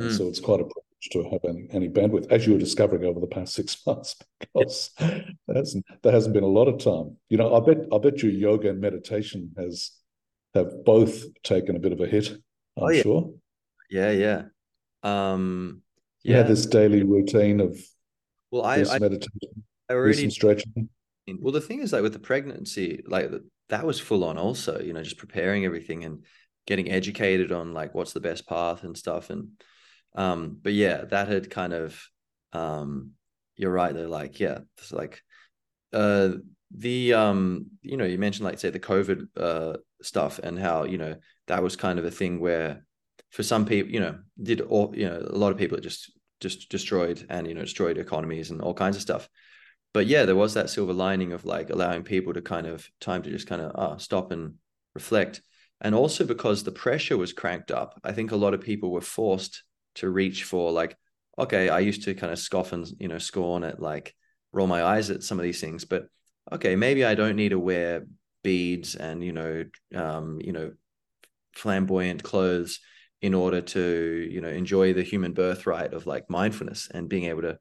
[0.00, 0.16] Mm.
[0.16, 3.18] so it's quite a privilege to have any, any bandwidth, as you were discovering over
[3.20, 5.24] the past six months, because there
[5.54, 7.16] hasn't there hasn't been a lot of time.
[7.28, 9.92] You know, I bet I bet you yoga and meditation has
[10.54, 12.30] have both taken a bit of a hit.
[12.30, 12.40] I'm
[12.84, 13.02] Oh, yeah.
[13.02, 13.32] sure.
[13.90, 14.42] Yeah, yeah.
[15.02, 15.82] Um,
[16.22, 16.38] You yeah.
[16.38, 17.78] had this daily routine of
[18.50, 20.88] Well, I, I, meditation, I already some stretching.
[21.40, 23.30] Well, the thing is, like with the pregnancy, like
[23.68, 26.24] that was full on also, you know, just preparing everything and
[26.66, 29.30] getting educated on like what's the best path and stuff.
[29.30, 29.48] And
[30.14, 32.02] um, but yeah, that had kind of
[32.52, 33.12] um
[33.56, 35.22] you're right, they're like, yeah, it's like
[35.92, 36.30] uh
[36.70, 40.98] the um, you know, you mentioned like say the COVID uh stuff and how, you
[40.98, 41.16] know,
[41.46, 42.84] that was kind of a thing where
[43.30, 46.68] for some people, you know, did all you know, a lot of people just just
[46.68, 49.28] destroyed and you know destroyed economies and all kinds of stuff
[49.92, 53.22] but yeah, there was that silver lining of like allowing people to kind of time
[53.22, 54.54] to just kind of ah, stop and
[54.94, 55.40] reflect.
[55.80, 59.00] And also because the pressure was cranked up, I think a lot of people were
[59.00, 59.62] forced
[59.96, 60.96] to reach for like,
[61.38, 64.14] okay, I used to kind of scoff and you know scorn at like
[64.52, 66.06] roll my eyes at some of these things, but
[66.52, 68.06] okay, maybe I don't need to wear
[68.42, 69.64] beads and you know
[69.94, 70.72] um, you know
[71.54, 72.80] flamboyant clothes
[73.20, 77.42] in order to you know enjoy the human birthright of like mindfulness and being able
[77.42, 77.58] to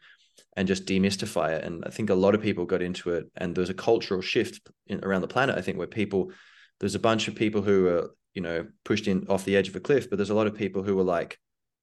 [0.57, 1.63] and just demystify it.
[1.63, 4.59] And I think a lot of people got into it, and there's a cultural shift
[4.87, 5.55] in, around the planet.
[5.55, 6.31] I think where people,
[6.79, 9.75] there's a bunch of people who are, you know, pushed in off the edge of
[9.75, 11.37] a cliff, but there's a lot of people who were like,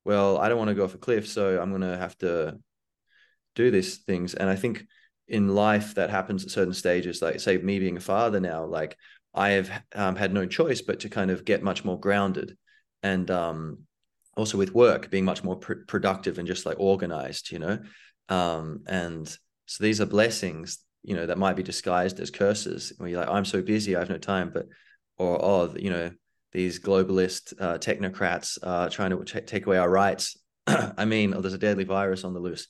[0.05, 2.59] well, I don't want to go off a cliff, so I'm going to have to
[3.55, 4.35] do these things.
[4.35, 4.85] And I think
[5.29, 7.23] in life that happens at certain stages.
[7.23, 8.99] Like, say, me being a father now, like
[9.33, 12.59] I have um, had no choice but to kind of get much more grounded,
[13.05, 13.79] and um,
[14.37, 17.79] also with work being much more pr- productive and just like organized, you know
[18.29, 19.29] um, and
[19.67, 23.29] so these are blessings you know that might be disguised as curses where you're like
[23.29, 24.67] i'm so busy i have no time but
[25.19, 26.11] or oh you know
[26.53, 30.39] these globalist uh, technocrats uh, trying to t- take away our rights.
[30.69, 32.69] I mean oh, there's a deadly virus on the loose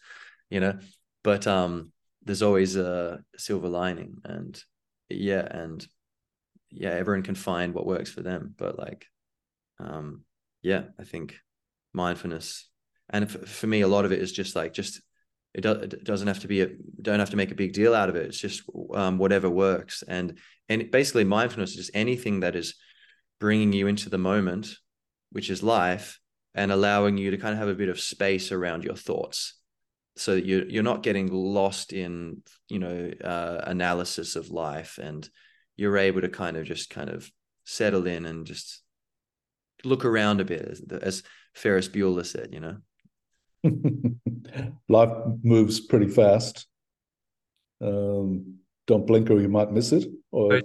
[0.51, 0.79] you know?
[1.23, 1.93] But um
[2.25, 4.61] there's always a silver lining and
[5.09, 5.87] yeah and
[6.71, 9.07] yeah everyone can find what works for them but like
[9.79, 10.23] um
[10.63, 11.37] yeah i think
[11.93, 12.69] mindfulness
[13.11, 15.03] and for me a lot of it is just like just
[15.55, 16.69] it, do, it doesn't have to be a
[17.01, 18.27] don't have to make a big deal out of it.
[18.27, 20.03] It's just um, whatever works.
[20.07, 20.39] And
[20.69, 22.75] and basically mindfulness is just anything that is
[23.41, 24.77] bringing you into the moment
[25.31, 26.21] which is life
[26.55, 29.55] and allowing you to kind of have a bit of space around your thoughts
[30.17, 34.99] so that you you're not getting lost in you know uh, analysis of life.
[35.03, 35.29] And
[35.77, 37.29] you're able to kind of just kind of
[37.65, 38.83] settle in and just
[39.83, 42.77] look around a bit as, as Ferris Bueller said you know
[44.89, 45.11] Life
[45.43, 46.67] moves pretty fast.
[47.81, 50.07] Um, don't blink or you might miss it.
[50.31, 50.61] Or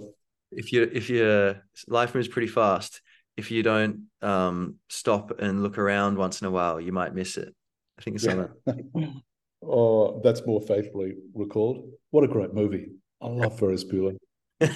[0.52, 3.02] if you if you life moves pretty fast
[3.36, 7.36] if you don't um, stop and look around once in a while you might miss
[7.36, 7.54] it
[7.96, 8.46] i think it's yeah.
[8.66, 9.22] something
[9.62, 11.90] oh, that's more faithfully recalled.
[12.10, 12.92] What a great movie!
[13.20, 14.16] I love Ferris Bueller.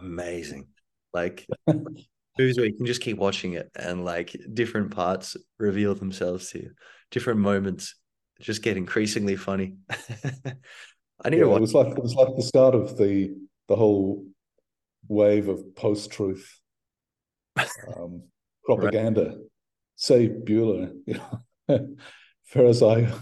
[0.00, 0.68] amazing
[1.12, 1.46] like
[2.40, 6.58] movies where you can just keep watching it and like different parts reveal themselves to
[6.62, 6.70] you
[7.10, 7.94] different moments
[8.40, 9.76] just get increasingly funny
[11.24, 13.34] i need Yeah, to it was like it was like the start of the
[13.68, 14.24] the whole
[15.08, 16.60] wave of post truth
[17.96, 18.22] um,
[18.64, 19.38] propaganda.
[19.96, 20.92] Say Bueller.
[22.44, 23.12] Ferris, I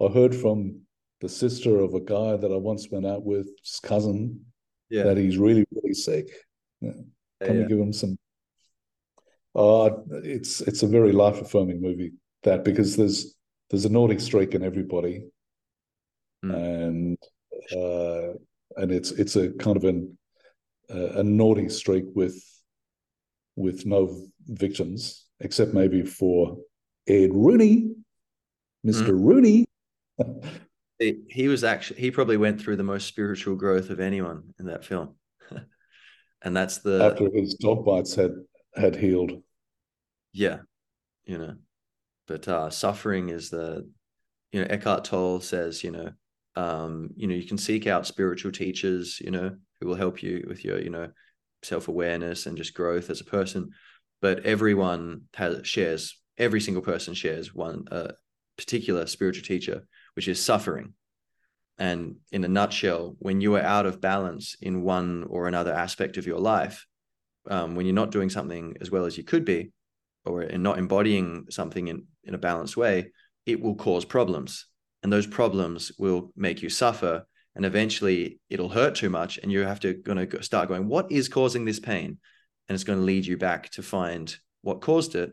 [0.00, 0.80] I heard from
[1.20, 4.44] the sister of a guy that I once went out with, his cousin,
[4.90, 6.28] yeah that he's really really sick.
[6.80, 6.92] Yeah.
[7.42, 7.62] Can yeah.
[7.62, 8.16] we give him some?
[9.54, 9.90] Uh,
[10.24, 13.36] it's it's a very life affirming movie that because there's
[13.70, 15.26] there's a naughty streak in everybody,
[16.44, 16.54] Mm.
[16.54, 17.18] and
[17.74, 18.34] uh,
[18.76, 20.18] and it's it's a kind of an
[20.90, 22.42] uh, a naughty streak with
[23.56, 26.58] with no victims except maybe for
[27.06, 27.94] Ed Rooney,
[28.82, 29.64] Mister Rooney.
[30.98, 34.66] he, he was actually he probably went through the most spiritual growth of anyone in
[34.66, 35.14] that film
[36.42, 38.32] and that's the after his dog bites had
[38.76, 39.42] had healed.
[40.32, 40.58] yeah
[41.24, 41.54] you know
[42.26, 43.88] but uh suffering is the
[44.52, 46.10] you know eckhart tolle says you know
[46.56, 50.44] um you know you can seek out spiritual teachers you know who will help you
[50.48, 51.08] with your you know
[51.62, 53.70] self-awareness and just growth as a person
[54.20, 57.84] but everyone has shares every single person shares one
[58.56, 60.92] particular spiritual teacher which is suffering
[61.78, 66.16] and in a nutshell when you are out of balance in one or another aspect
[66.16, 66.86] of your life
[67.50, 69.70] um, when you're not doing something as well as you could be
[70.24, 73.10] or in not embodying something in, in a balanced way
[73.46, 74.66] it will cause problems.
[75.02, 79.60] And those problems will make you suffer and eventually it'll hurt too much and you
[79.60, 82.18] have to going to start going what is causing this pain?
[82.68, 85.32] And it's going to lead you back to find what caused it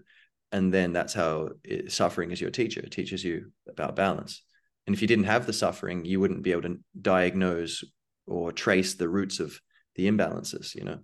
[0.51, 2.82] and then that's how it, suffering is your teacher.
[2.82, 4.43] It teaches you about balance.
[4.86, 7.84] And if you didn't have the suffering you wouldn't be able to diagnose
[8.28, 9.59] or trace the roots of
[9.95, 10.99] the imbalances you know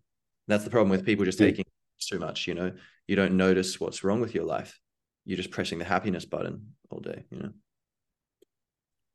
[0.47, 1.65] that's the problem with people just taking
[1.99, 2.71] too much you know
[3.07, 4.79] you don't notice what's wrong with your life
[5.25, 7.49] you're just pressing the happiness button all day you know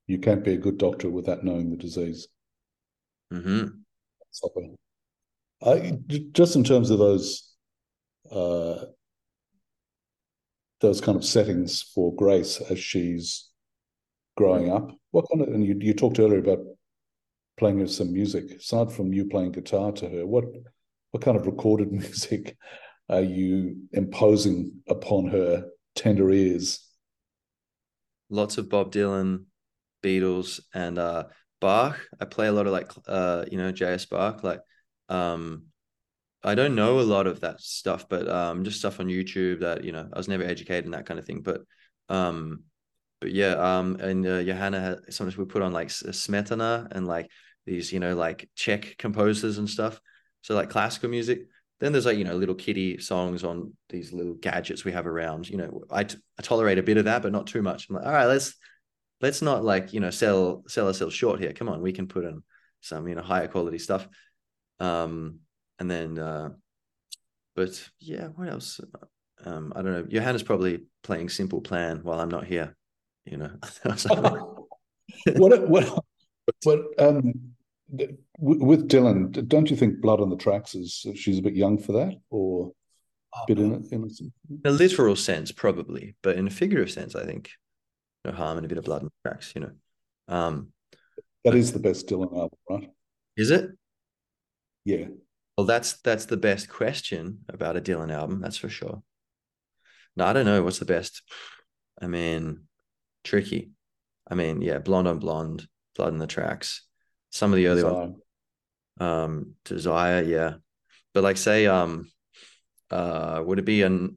[0.06, 2.28] you can't be a good doctor without knowing the disease
[3.32, 3.68] mm-hmm.
[5.64, 5.98] I,
[6.32, 7.52] just in terms of those
[8.30, 8.84] uh,
[10.80, 13.48] those kind of settings for Grace as she's
[14.36, 14.90] growing up.
[15.12, 16.60] What kind of and you you talked earlier about
[17.56, 18.50] playing her some music.
[18.50, 20.44] Aside from you playing guitar to her, what
[21.12, 22.56] what kind of recorded music
[23.08, 26.86] are you imposing upon her tender ears?
[28.30, 29.44] Lots of Bob Dylan,
[30.02, 31.24] Beatles, and uh,
[31.60, 32.00] Bach.
[32.18, 34.06] I play a lot of like uh, you know J.S.
[34.06, 34.60] Bach, like
[35.08, 35.66] um,
[36.42, 39.84] I don't know a lot of that stuff, but um, just stuff on YouTube that
[39.84, 41.42] you know I was never educated in that kind of thing.
[41.42, 41.60] But
[42.08, 42.64] um,
[43.20, 47.30] but yeah, um, and uh, Johanna sometimes we put on like Smetana and like
[47.66, 50.00] these you know like Czech composers and stuff.
[50.42, 51.46] So like classical music.
[51.80, 55.48] Then there's like you know little kiddie songs on these little gadgets we have around.
[55.48, 57.88] You know, I, t- I tolerate a bit of that, but not too much.
[57.88, 58.54] I'm like, all right, let's
[59.20, 61.52] let's not like you know sell sell ourselves short here.
[61.52, 62.42] Come on, we can put in
[62.80, 64.06] some you know higher quality stuff.
[64.78, 65.40] Um,
[65.82, 66.50] and then uh
[67.56, 68.80] but yeah what else
[69.44, 72.76] um i don't know johanna's probably playing simple plan while i'm not here
[73.24, 73.50] you know
[75.34, 76.04] what what
[76.62, 77.51] what um
[78.38, 81.92] with dylan don't you think blood on the tracks is she's a bit young for
[81.92, 82.72] that or
[83.34, 84.32] a bit in, in, in
[84.64, 87.50] a literal sense probably but in a figurative sense i think
[88.24, 89.72] no harm in a bit of blood on the tracks you know
[90.28, 90.68] um
[91.44, 92.90] that is the best dylan album right
[93.36, 93.70] is it
[94.84, 95.06] yeah
[95.56, 99.02] well, that's that's the best question about a Dylan album, that's for sure.
[100.16, 101.22] No, I don't know what's the best.
[102.00, 102.64] I mean,
[103.22, 103.70] tricky.
[104.28, 106.84] I mean, yeah, blonde on blonde, blood in the tracks.
[107.32, 108.16] Some of the early ones,
[109.00, 110.54] um, desire, yeah.
[111.12, 112.08] But like, say, um,
[112.90, 114.16] uh, would it be an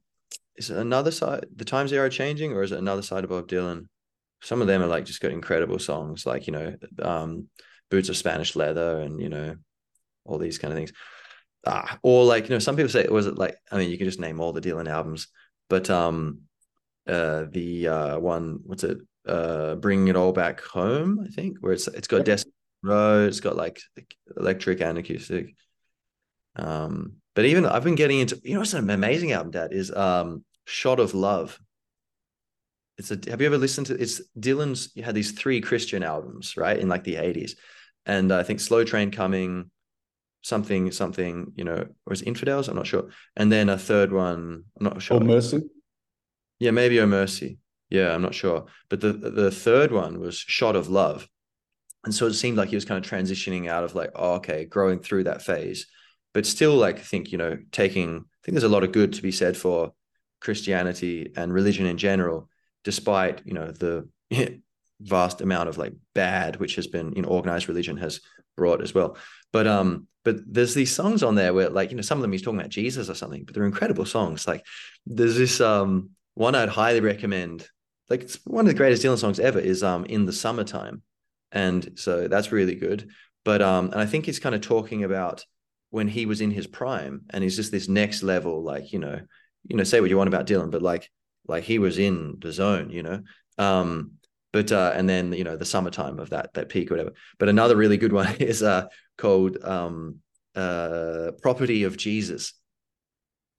[0.55, 1.47] is it another side?
[1.55, 3.87] The times they are changing, or is it another side of Bob Dylan?
[4.43, 7.49] Some of them are like just got incredible songs, like you know, um,
[7.89, 9.55] boots of Spanish leather, and you know,
[10.25, 10.91] all these kind of things
[11.65, 14.07] ah, or like you know, some people say was it like I mean, you can
[14.07, 15.27] just name all the Dylan albums,
[15.69, 16.41] but um,
[17.07, 21.73] uh, the uh one what's it uh, bringing it all back home, I think, where
[21.73, 22.39] it's it's got yep.
[22.85, 23.81] Road, it's got like
[24.37, 25.55] electric and acoustic.
[26.55, 29.91] Um, but even I've been getting into you know, it's an amazing album, Dad, is
[29.91, 31.59] um, Shot of Love.
[32.97, 36.55] It's a have you ever listened to it's Dylan's you had these three Christian albums,
[36.55, 36.79] right?
[36.79, 37.53] In like the 80s.
[38.05, 39.71] And I think Slow Train Coming,
[40.45, 44.63] something something you know or was infidels i'm not sure and then a third one
[44.77, 45.59] i'm not sure oh mercy
[46.59, 47.57] yeah maybe oh mercy
[47.89, 51.27] yeah i'm not sure but the the third one was shot of love
[52.05, 54.65] and so it seemed like he was kind of transitioning out of like oh, okay
[54.65, 55.87] growing through that phase
[56.33, 59.13] but still like i think you know taking i think there's a lot of good
[59.13, 59.93] to be said for
[60.39, 62.49] christianity and religion in general
[62.83, 64.07] despite you know the
[65.01, 68.21] vast amount of like bad which has been in organized religion has
[68.55, 69.17] brought as well.
[69.51, 72.31] But um but there's these songs on there where like you know some of them
[72.31, 74.47] he's talking about jesus or something but they're incredible songs.
[74.47, 74.63] Like
[75.05, 77.67] there's this um one i'd highly recommend
[78.09, 81.01] like it's one of the greatest dylan songs ever is um in the summertime
[81.55, 83.09] and so that's really good
[83.43, 85.43] but um and i think he's kind of talking about
[85.89, 89.19] when he was in his prime and he's just this next level like you know
[89.67, 91.09] you know say what you want about dylan but like
[91.47, 93.21] like he was in the zone you know
[93.57, 94.11] um
[94.55, 97.11] but uh, and then you know the summertime of that that peak or whatever.
[97.39, 98.87] But another really good one is uh,
[99.17, 100.19] called um,
[100.55, 102.53] uh, "Property of Jesus,"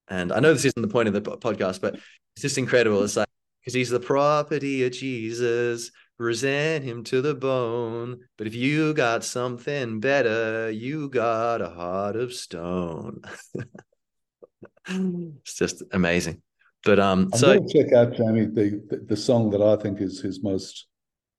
[0.08, 3.04] and I know this isn't the point of the podcast, but it's just incredible.
[3.04, 3.28] It's like
[3.60, 8.20] because he's the property of Jesus, resent him to the bone.
[8.36, 13.22] But if you got something better, you got a heart of stone.
[14.88, 16.42] it's just amazing.
[16.84, 20.20] But um, I'm so check out Jamie the, the, the song that I think is
[20.20, 20.86] his most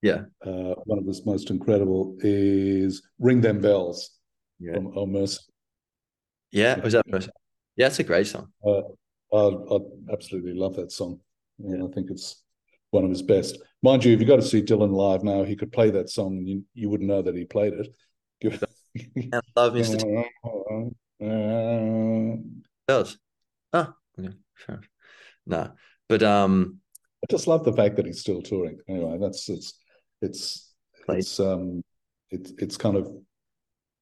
[0.02, 4.12] yeah uh, one of his most incredible is "Ring Them Bells"
[4.60, 4.74] yeah.
[4.74, 5.40] from Oh Mercy.
[6.52, 7.30] Yeah, was that Mercy?
[7.76, 8.52] Yeah, it's a great song.
[8.66, 8.82] Uh,
[9.34, 9.80] I, I
[10.12, 11.20] absolutely love that song.
[11.60, 12.44] Yeah, I think it's
[12.92, 13.58] one of his best.
[13.84, 16.38] Mind you, if you got to see Dylan live now, he could play that song
[16.38, 17.96] and you, you wouldn't know that he played it.
[19.34, 20.26] I love Mr.
[22.88, 23.18] Bells.
[23.74, 24.82] Oh, okay, fair
[25.46, 25.72] no.
[26.10, 26.80] But um,
[27.24, 28.80] I just love the fact that he's still touring.
[28.88, 29.74] Anyway, that's it's
[30.22, 30.74] it's
[31.10, 31.84] it's um
[32.30, 33.10] it's it's kind of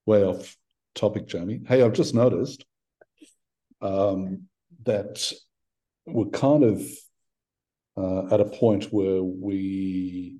[0.06, 0.56] way off
[0.94, 1.62] topic, Jamie.
[1.68, 2.66] Hey, I've just noticed
[3.82, 4.44] um
[4.84, 5.32] that
[6.06, 6.82] we're kind of
[7.98, 10.40] uh, at a point where we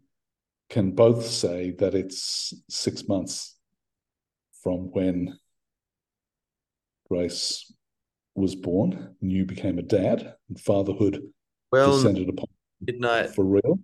[0.70, 3.56] can both say that it's six months
[4.64, 5.38] from when
[7.10, 7.72] Grace
[8.34, 11.22] was born and you became a dad and fatherhood
[11.72, 12.48] well, descended upon
[12.82, 13.80] midnight for real.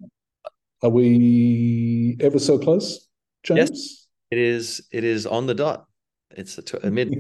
[0.84, 3.08] Are we ever so close,
[3.44, 3.70] James?
[3.70, 4.88] Yes, it is.
[4.92, 5.86] It is on the dot.
[6.32, 7.14] It's a, tw- a mid.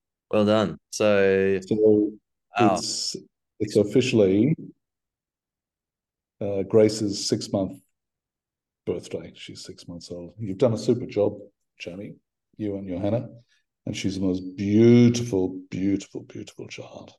[0.30, 0.78] well done.
[0.92, 2.12] So, so
[2.58, 2.76] wow.
[2.76, 3.16] it's
[3.58, 4.54] it's officially
[6.42, 7.80] uh, Grace's six month
[8.86, 9.32] birthday.
[9.34, 10.34] She's six months old.
[10.38, 11.34] You've done a super job,
[11.78, 12.14] Jamie,
[12.56, 13.28] you and Johanna,
[13.86, 17.12] and she's the most beautiful, beautiful, beautiful child.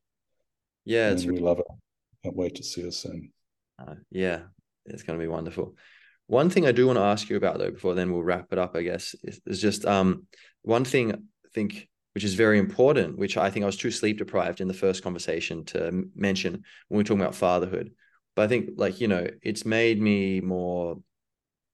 [0.86, 1.76] Yeah, and we love her.
[2.24, 3.32] Can't wait to see her soon.
[3.80, 4.39] Uh, yeah,
[4.86, 5.76] it's going to be wonderful.
[6.28, 8.57] One thing I do want to ask you about though, before then we'll wrap it
[8.57, 10.28] up, I guess, is, is just um,
[10.61, 11.17] one thing I
[11.53, 14.74] think which is very important, which I think I was too sleep deprived in the
[14.74, 17.91] first conversation to mention when we are talking about fatherhood.
[18.36, 20.98] But I think like, you know, it's made me more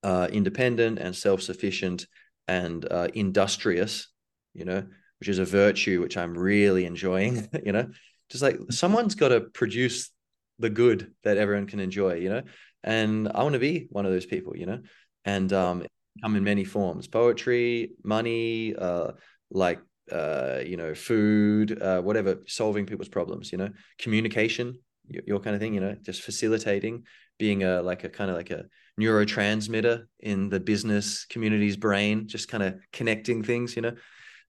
[0.04, 2.08] uh, independent and self-sufficient
[2.48, 4.08] and uh, industrious,
[4.54, 4.84] you know,
[5.20, 7.90] which is a virtue which I'm really enjoying, you know,
[8.30, 10.12] just like someone's got to produce
[10.60, 12.42] the good that everyone can enjoy, you know,
[12.84, 14.80] and I want to be one of those people, you know,
[15.26, 15.86] and um,
[16.22, 19.12] come in many forms: poetry, money, uh,
[19.52, 19.80] like
[20.12, 24.80] uh, you know, food, uh, whatever, solving people's problems, you know, communication,
[25.10, 27.04] your, your kind of thing, you know, just facilitating,
[27.38, 28.66] being a like a kind of like a
[29.00, 33.94] neurotransmitter in the business community's brain, just kind of connecting things, you know.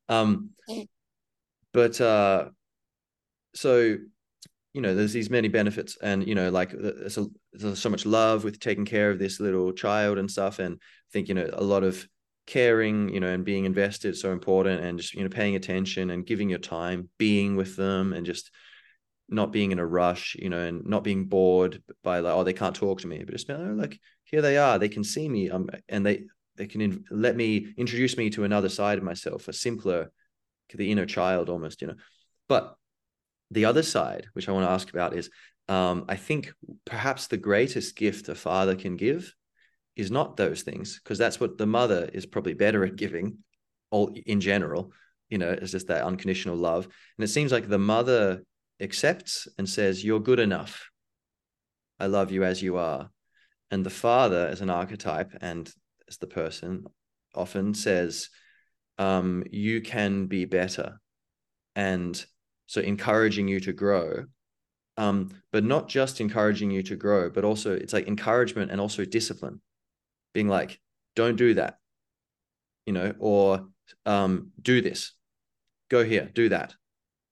[0.08, 0.50] Um,
[1.72, 2.48] but uh,
[3.54, 3.96] so
[4.72, 8.06] you know, there's these many benefits, and you know, like there's, a, there's so much
[8.06, 11.50] love with taking care of this little child and stuff, and I think you know
[11.52, 12.06] a lot of
[12.46, 16.26] caring, you know, and being invested so important, and just you know paying attention and
[16.26, 18.50] giving your time, being with them, and just
[19.30, 22.52] not being in a rush, you know, and not being bored by like, oh, they
[22.52, 25.50] can't talk to me, but just oh, like here they are, they can see me,
[25.50, 26.24] um, and they
[26.56, 30.10] they can in- let me introduce me to another side of myself, a simpler,
[30.74, 31.94] the inner child almost, you know,
[32.48, 32.76] but
[33.50, 35.30] the other side, which I want to ask about, is
[35.68, 36.52] um, I think
[36.84, 39.34] perhaps the greatest gift a father can give
[39.96, 43.38] is not those things, because that's what the mother is probably better at giving,
[43.90, 44.92] all in general.
[45.28, 48.42] You know, it's just that unconditional love, and it seems like the mother
[48.80, 50.90] accepts and says, "You're good enough.
[51.98, 53.10] I love you as you are,"
[53.70, 55.72] and the father, as an archetype and
[56.08, 56.86] as the person,
[57.34, 58.28] often says,
[58.98, 61.00] um, "You can be better,"
[61.74, 62.24] and
[62.66, 64.26] so encouraging you to grow
[64.96, 69.04] um, but not just encouraging you to grow but also it's like encouragement and also
[69.04, 69.60] discipline.
[70.34, 70.78] Being like
[71.16, 71.78] don't do that
[72.86, 73.66] you know or
[74.06, 75.12] um, do this.
[75.88, 76.30] Go here.
[76.32, 76.74] Do that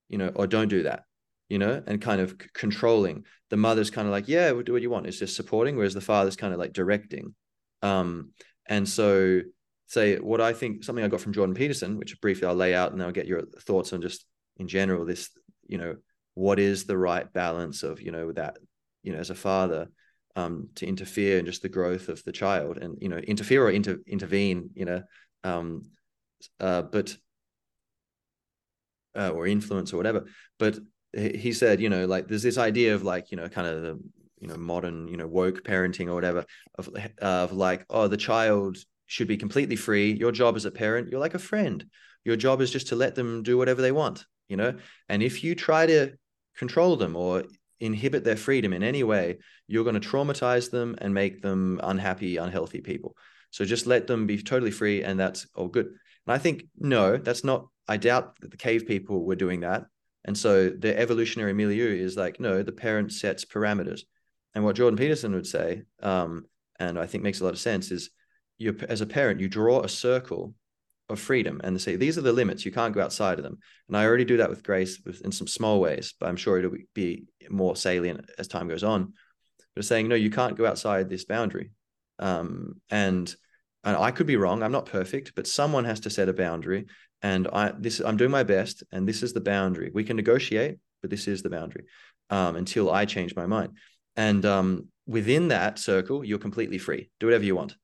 [0.08, 1.04] you know or don't do that
[1.48, 3.24] you know and kind of controlling.
[3.50, 5.06] The mother's kind of like yeah we'll do what you want?
[5.06, 7.34] It's just supporting whereas the father's kind of like directing.
[7.82, 8.32] Um,
[8.66, 9.40] and so
[9.86, 12.92] say what i think something i got from jordan peterson which briefly i'll lay out
[12.92, 14.26] and i'll get your thoughts on just
[14.58, 15.30] in general this
[15.66, 15.96] you know
[16.34, 18.58] what is the right balance of you know that
[19.02, 19.88] you know as a father
[20.36, 23.70] um, to interfere in just the growth of the child and you know interfere or
[23.70, 25.02] inter- intervene you know
[25.42, 25.86] um,
[26.60, 27.16] uh, but
[29.16, 30.24] uh, or influence or whatever.
[30.58, 30.78] But
[31.18, 33.98] he said you know like there's this idea of like you know kind of the
[34.40, 36.44] you know modern you know woke parenting or whatever
[36.76, 36.88] of
[37.18, 40.12] of like oh the child should be completely free.
[40.12, 41.84] Your job as a parent you're like a friend.
[42.24, 44.74] Your job is just to let them do whatever they want you know?
[45.08, 46.12] And if you try to
[46.56, 47.44] control them or
[47.80, 49.38] inhibit their freedom in any way
[49.68, 53.14] you're going to traumatize them and make them unhappy unhealthy people.
[53.50, 55.86] So just let them be totally free and that's all good.
[55.86, 59.86] And i think no that's not i doubt that the cave people were doing that
[60.24, 64.02] and so the evolutionary milieu is like no the parent sets parameters.
[64.54, 66.44] And what jordan peterson would say um,
[66.78, 68.10] and i think makes a lot of sense is
[68.58, 70.54] you as a parent you draw a circle
[71.08, 72.64] of freedom and say these are the limits.
[72.64, 73.58] You can't go outside of them.
[73.88, 76.76] And i already do that with grace in some small ways but i'm sure it'll
[76.94, 79.14] be more salient as time goes on.
[79.74, 81.70] But saying no you can't go outside this boundary.
[82.18, 83.34] Um, and
[83.84, 84.62] and i could be wrong.
[84.62, 86.86] I'm not perfect but someone has to set a boundary
[87.22, 89.90] and i this i'm doing my best and this is the boundary.
[89.92, 91.84] We can negotiate but this is the boundary
[92.30, 93.72] um, until i change my mind.
[94.16, 97.10] And um, within that circle you're completely free.
[97.20, 97.74] Do whatever you want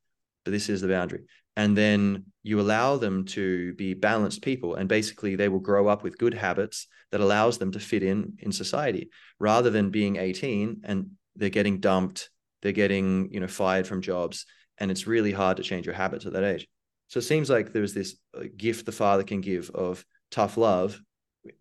[0.44, 1.22] but this is the boundary.
[1.56, 6.02] And then you allow them to be balanced people and basically they will grow up
[6.02, 9.08] with good habits that allows them to fit in in society
[9.38, 12.30] rather than being 18 and they're getting dumped
[12.60, 14.46] they're getting you know fired from jobs
[14.78, 16.66] and it's really hard to change your habits at that age
[17.14, 21.00] so it seems like there's this uh, gift the father can give of tough love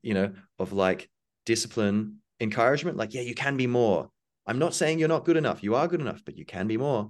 [0.02, 1.10] you know of like
[1.46, 4.10] discipline encouragement, like, yeah, you can be more.
[4.46, 5.64] I'm not saying you're not good enough.
[5.64, 7.10] You are good enough, but you can be more.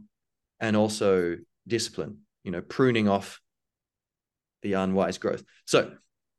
[0.60, 1.38] And also
[1.68, 3.42] discipline, you know, pruning off
[4.62, 5.44] the unwise growth.
[5.66, 5.92] So,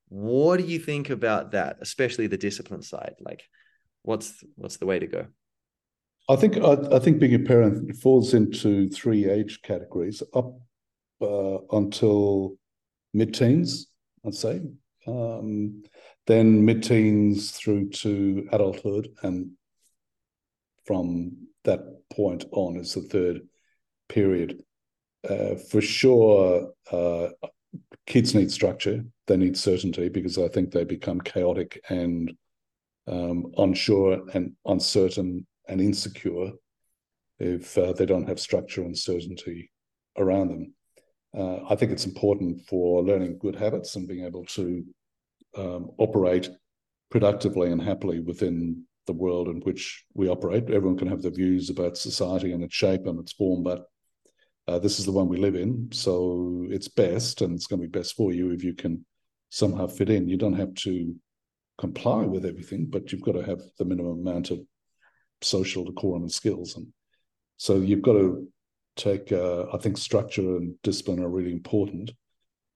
[0.08, 3.14] what do you think about that, especially the discipline side?
[3.20, 3.42] Like,
[4.02, 5.26] what's what's the way to go?
[6.28, 10.54] I think I, I think being a parent falls into three age categories up
[11.20, 12.56] until
[13.12, 13.86] mid-teens,
[14.26, 14.60] I'd say.
[15.06, 15.84] Um,
[16.26, 19.50] then mid-teens through to adulthood, and
[20.86, 23.42] from that point on is the third
[24.08, 24.62] period.
[25.28, 27.28] Uh, for sure, uh,
[28.06, 29.04] kids need structure.
[29.26, 32.32] They need certainty because I think they become chaotic and
[33.06, 36.52] um, unsure and uncertain and insecure
[37.38, 39.70] if uh, they don't have structure and certainty
[40.16, 40.74] around them.
[41.36, 44.84] Uh, I think it's important for learning good habits and being able to
[45.56, 46.48] um, operate
[47.10, 50.70] productively and happily within the world in which we operate.
[50.70, 53.86] Everyone can have their views about society and its shape and its form, but
[54.66, 55.88] uh, this is the one we live in.
[55.92, 59.04] So it's best, and it's going to be best for you if you can
[59.50, 60.28] somehow fit in.
[60.28, 61.14] You don't have to
[61.78, 64.60] comply with everything, but you've got to have the minimum amount of
[65.42, 66.76] social decorum and skills.
[66.76, 66.86] And
[67.56, 68.48] so you've got to
[68.96, 72.12] take, uh, I think, structure and discipline are really important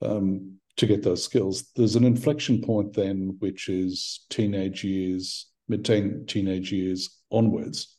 [0.02, 1.70] um, to get those skills.
[1.74, 7.96] There's an inflection point then, which is teenage years, mid teenage years onwards,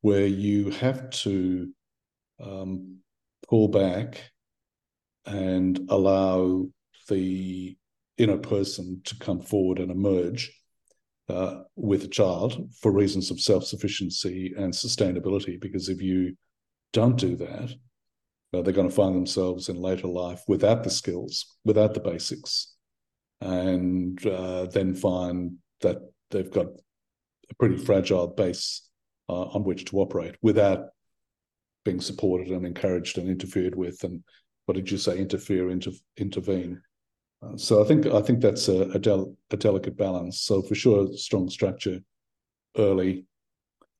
[0.00, 1.70] where you have to
[2.42, 2.98] um,
[3.48, 4.30] pull back
[5.26, 6.66] and allow
[7.08, 7.76] the
[8.18, 10.52] inner person to come forward and emerge
[11.28, 15.60] uh, with a child for reasons of self sufficiency and sustainability.
[15.60, 16.36] Because if you
[16.94, 17.74] don't do that,
[18.54, 22.74] uh, they're going to find themselves in later life without the skills, without the basics,
[23.40, 25.98] and uh, then find that
[26.30, 26.66] they've got
[27.50, 28.88] a pretty fragile base
[29.28, 30.86] uh, on which to operate without
[31.84, 34.02] being supported and encouraged and interfered with.
[34.04, 34.22] And
[34.66, 35.18] what did you say?
[35.18, 36.80] Interfere, inter- intervene.
[37.42, 40.40] Uh, so I think I think that's a, a, del- a, delicate balance.
[40.40, 41.98] So for sure, strong structure
[42.78, 43.26] early.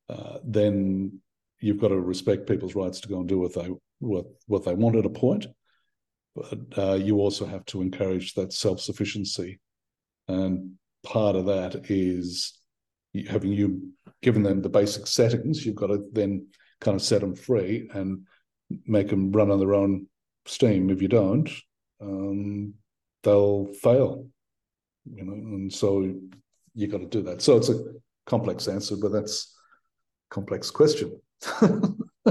[0.09, 1.21] Uh, then
[1.65, 4.75] you've got to respect people's rights to go and do what they what what they
[4.75, 5.47] want at a point,
[6.37, 9.59] but uh, you also have to encourage that self sufficiency,
[10.29, 12.59] and part of that is
[13.29, 13.89] having you
[14.23, 15.65] given them the basic settings.
[15.65, 16.47] You've got to then
[16.83, 18.27] kind of set them free and
[18.87, 20.07] make them run on their own
[20.45, 20.91] steam.
[20.91, 21.49] If you don't,
[22.01, 22.75] um,
[23.23, 24.27] they'll fail.
[25.07, 26.15] You know, and so
[26.75, 27.41] you've got to do that.
[27.41, 27.83] So it's a
[28.27, 29.57] complex answer, but that's
[30.31, 31.21] complex question.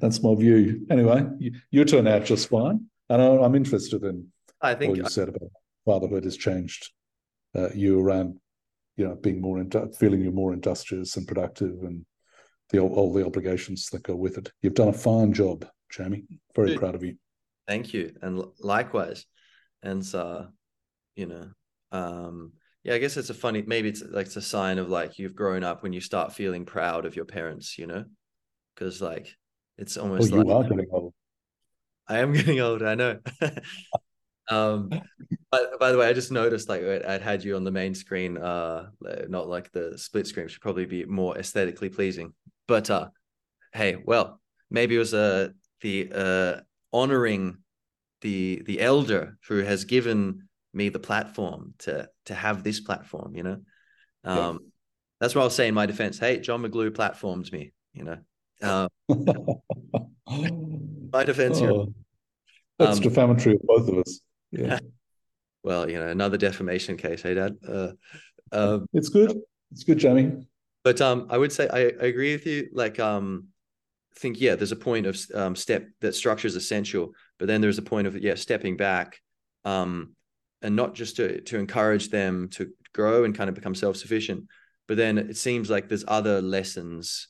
[0.00, 0.86] that's my view.
[0.90, 4.28] Anyway, you, you turn out just fine, and I, am interested in
[4.60, 5.50] I think what you I, said about
[5.84, 6.90] fatherhood has changed
[7.56, 8.38] uh, you around,
[8.96, 12.04] you know, being more into, feeling you're more industrious and productive, and
[12.70, 14.50] the all the obligations that go with it.
[14.62, 16.24] You've done a fine job, Jamie.
[16.54, 17.16] Very Dude, proud of you.
[17.66, 19.26] Thank you, and likewise
[19.82, 20.46] and so
[21.16, 21.48] you know
[21.92, 22.52] um
[22.84, 25.34] yeah i guess it's a funny maybe it's like it's a sign of like you've
[25.34, 28.04] grown up when you start feeling proud of your parents you know
[28.78, 29.36] because like
[29.76, 31.14] it's almost well, you like, are getting old.
[32.06, 33.18] I am getting old i know.
[34.50, 34.88] Um
[35.50, 38.38] but by the way i just noticed like i'd had you on the main screen
[38.38, 38.86] uh
[39.28, 42.32] not like the split screen should probably be more aesthetically pleasing.
[42.66, 43.08] But uh
[43.74, 45.48] hey well maybe it was uh
[45.82, 46.60] the uh
[46.94, 47.58] honoring
[48.22, 53.42] the the elder who has given me the platform to to have this platform you
[53.42, 53.60] know?
[54.24, 54.60] Um
[55.20, 56.18] that's what i'll say in my defense.
[56.18, 58.16] Hey john mcglue platformed me you know
[58.62, 58.88] uh,
[61.12, 61.92] my defense here oh,
[62.78, 64.20] that's um, defamatory of both of us.
[64.50, 64.78] Yeah.
[65.64, 67.56] Well you know another defamation case hey dad?
[67.66, 67.90] Uh,
[68.52, 69.36] uh, it's good.
[69.72, 70.46] It's good jamie.
[70.84, 72.68] But um i would say I, I agree with you.
[72.72, 73.48] Like um
[74.18, 77.78] think yeah there's a point of um, step that structure is essential but then there's
[77.78, 79.20] a point of yeah stepping back
[79.64, 80.14] um,
[80.62, 84.44] and not just to to encourage them to grow and kind of become self-sufficient
[84.86, 87.28] but then it seems like there's other lessons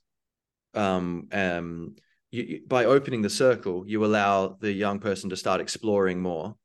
[0.79, 1.97] um, um,
[2.31, 6.57] you, you, by opening the circle you allow the young person to start exploring more.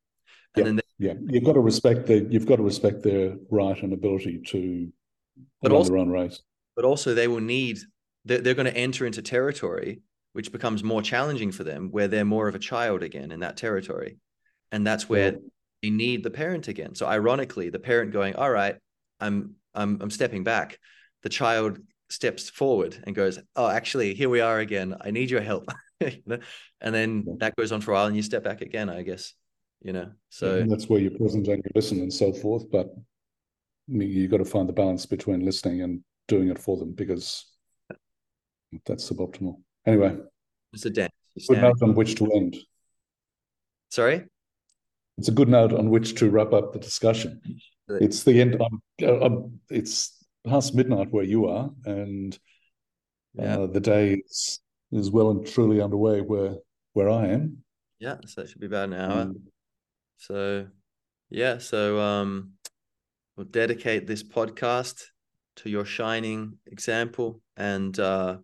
[0.56, 1.14] And yeah, then they, yeah.
[1.28, 4.92] You've got to respect the you've got to respect their right and ability to
[5.62, 6.42] but run also, their own race.
[6.76, 7.80] but also they will need
[8.26, 10.02] they're, they're going to enter into territory
[10.34, 13.56] which becomes more challenging for them where they're more of a child again in that
[13.56, 14.18] territory.
[14.72, 15.40] And that's where yeah.
[15.84, 16.96] they need the parent again.
[16.96, 18.76] So ironically the parent going all right
[19.20, 20.80] i'm i'm i'm stepping back.
[21.22, 21.80] The child
[22.14, 25.68] steps forward and goes oh actually here we are again i need your help
[26.02, 26.42] and
[26.82, 27.34] then yeah.
[27.40, 29.34] that goes on for a while and you step back again i guess
[29.82, 32.94] you know so and that's where you're present and you listen and so forth but
[33.88, 37.46] you got to find the balance between listening and doing it for them because
[38.86, 39.60] that's suboptimal.
[39.86, 40.18] Anyway,
[40.72, 41.12] it's a dance.
[41.48, 42.58] Good note on which to end.
[43.90, 44.24] Sorry.
[45.18, 47.42] It's a good note on which to wrap up the discussion.
[47.90, 48.56] It's the end.
[48.62, 52.38] I'm, I'm, it's past midnight where you are, and
[53.34, 53.60] yeah.
[53.60, 54.60] uh, the day is,
[54.92, 56.56] is well and truly underway where
[56.94, 57.64] where I am.
[58.00, 59.26] Yeah, so it should be about an hour.
[59.26, 59.42] Mm.
[60.18, 60.68] So,
[61.30, 62.52] yeah, so um,
[63.36, 65.04] we'll dedicate this podcast
[65.58, 68.38] to your shining example, and uh,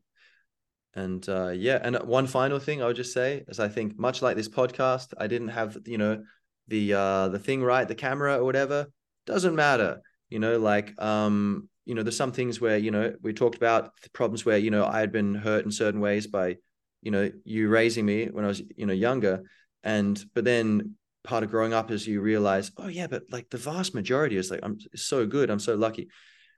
[0.95, 4.21] and uh, yeah, and one final thing I would just say is I think much
[4.21, 6.23] like this podcast, I didn't have you know
[6.67, 8.87] the uh, the thing right, the camera or whatever.
[9.25, 13.33] Doesn't matter, you know, like um, you know, there's some things where you know we
[13.33, 16.57] talked about the problems where you know I had been hurt in certain ways by
[17.01, 19.41] you know you raising me when I was you know younger,
[19.83, 23.57] and but then part of growing up is you realize, oh yeah, but like the
[23.57, 26.09] vast majority is like I'm so good, I'm so lucky.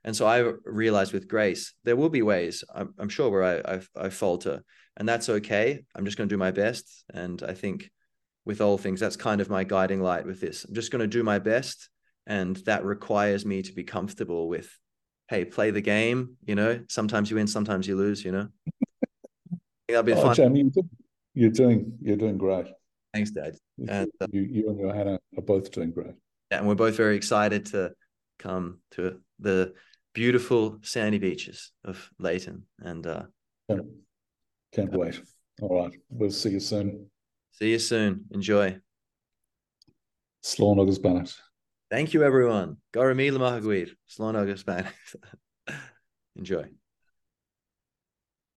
[0.04, 3.76] And so I realized with grace, there will be ways I'm, I'm sure where I,
[3.76, 4.62] I, I falter,
[4.98, 5.82] and that's okay.
[5.94, 7.04] I'm just going to do my best.
[7.14, 7.90] And I think
[8.44, 10.66] with all things, that's kind of my guiding light with this.
[10.66, 11.88] I'm just going to do my best,
[12.26, 14.68] and that requires me to be comfortable with,
[15.28, 16.36] hey, play the game.
[16.44, 18.24] You know, sometimes you win, sometimes you lose.
[18.24, 18.48] You know,
[19.88, 20.34] that'll be oh, fun.
[20.34, 20.70] Jamie,
[21.34, 22.66] you're doing you're doing great.
[23.14, 23.56] Thanks, Dad.
[23.88, 26.14] And uh, you, you and Johanna are both doing great.
[26.50, 27.92] Yeah, and we're both very excited to
[28.38, 29.74] come to the
[30.14, 32.62] beautiful sandy beaches of Laytown.
[32.78, 33.22] And uh,
[33.68, 33.86] can't,
[34.74, 35.20] can't wait.
[35.60, 35.92] All right.
[36.10, 37.10] We'll see you soon.
[37.52, 38.24] See you soon.
[38.30, 38.78] Enjoy.
[40.42, 41.51] Slán agus beannacht.
[41.92, 42.78] Thank you, everyone.
[42.94, 43.90] Garamila Mahagwir.
[44.08, 44.64] Slán agus.
[46.36, 46.70] Enjoy.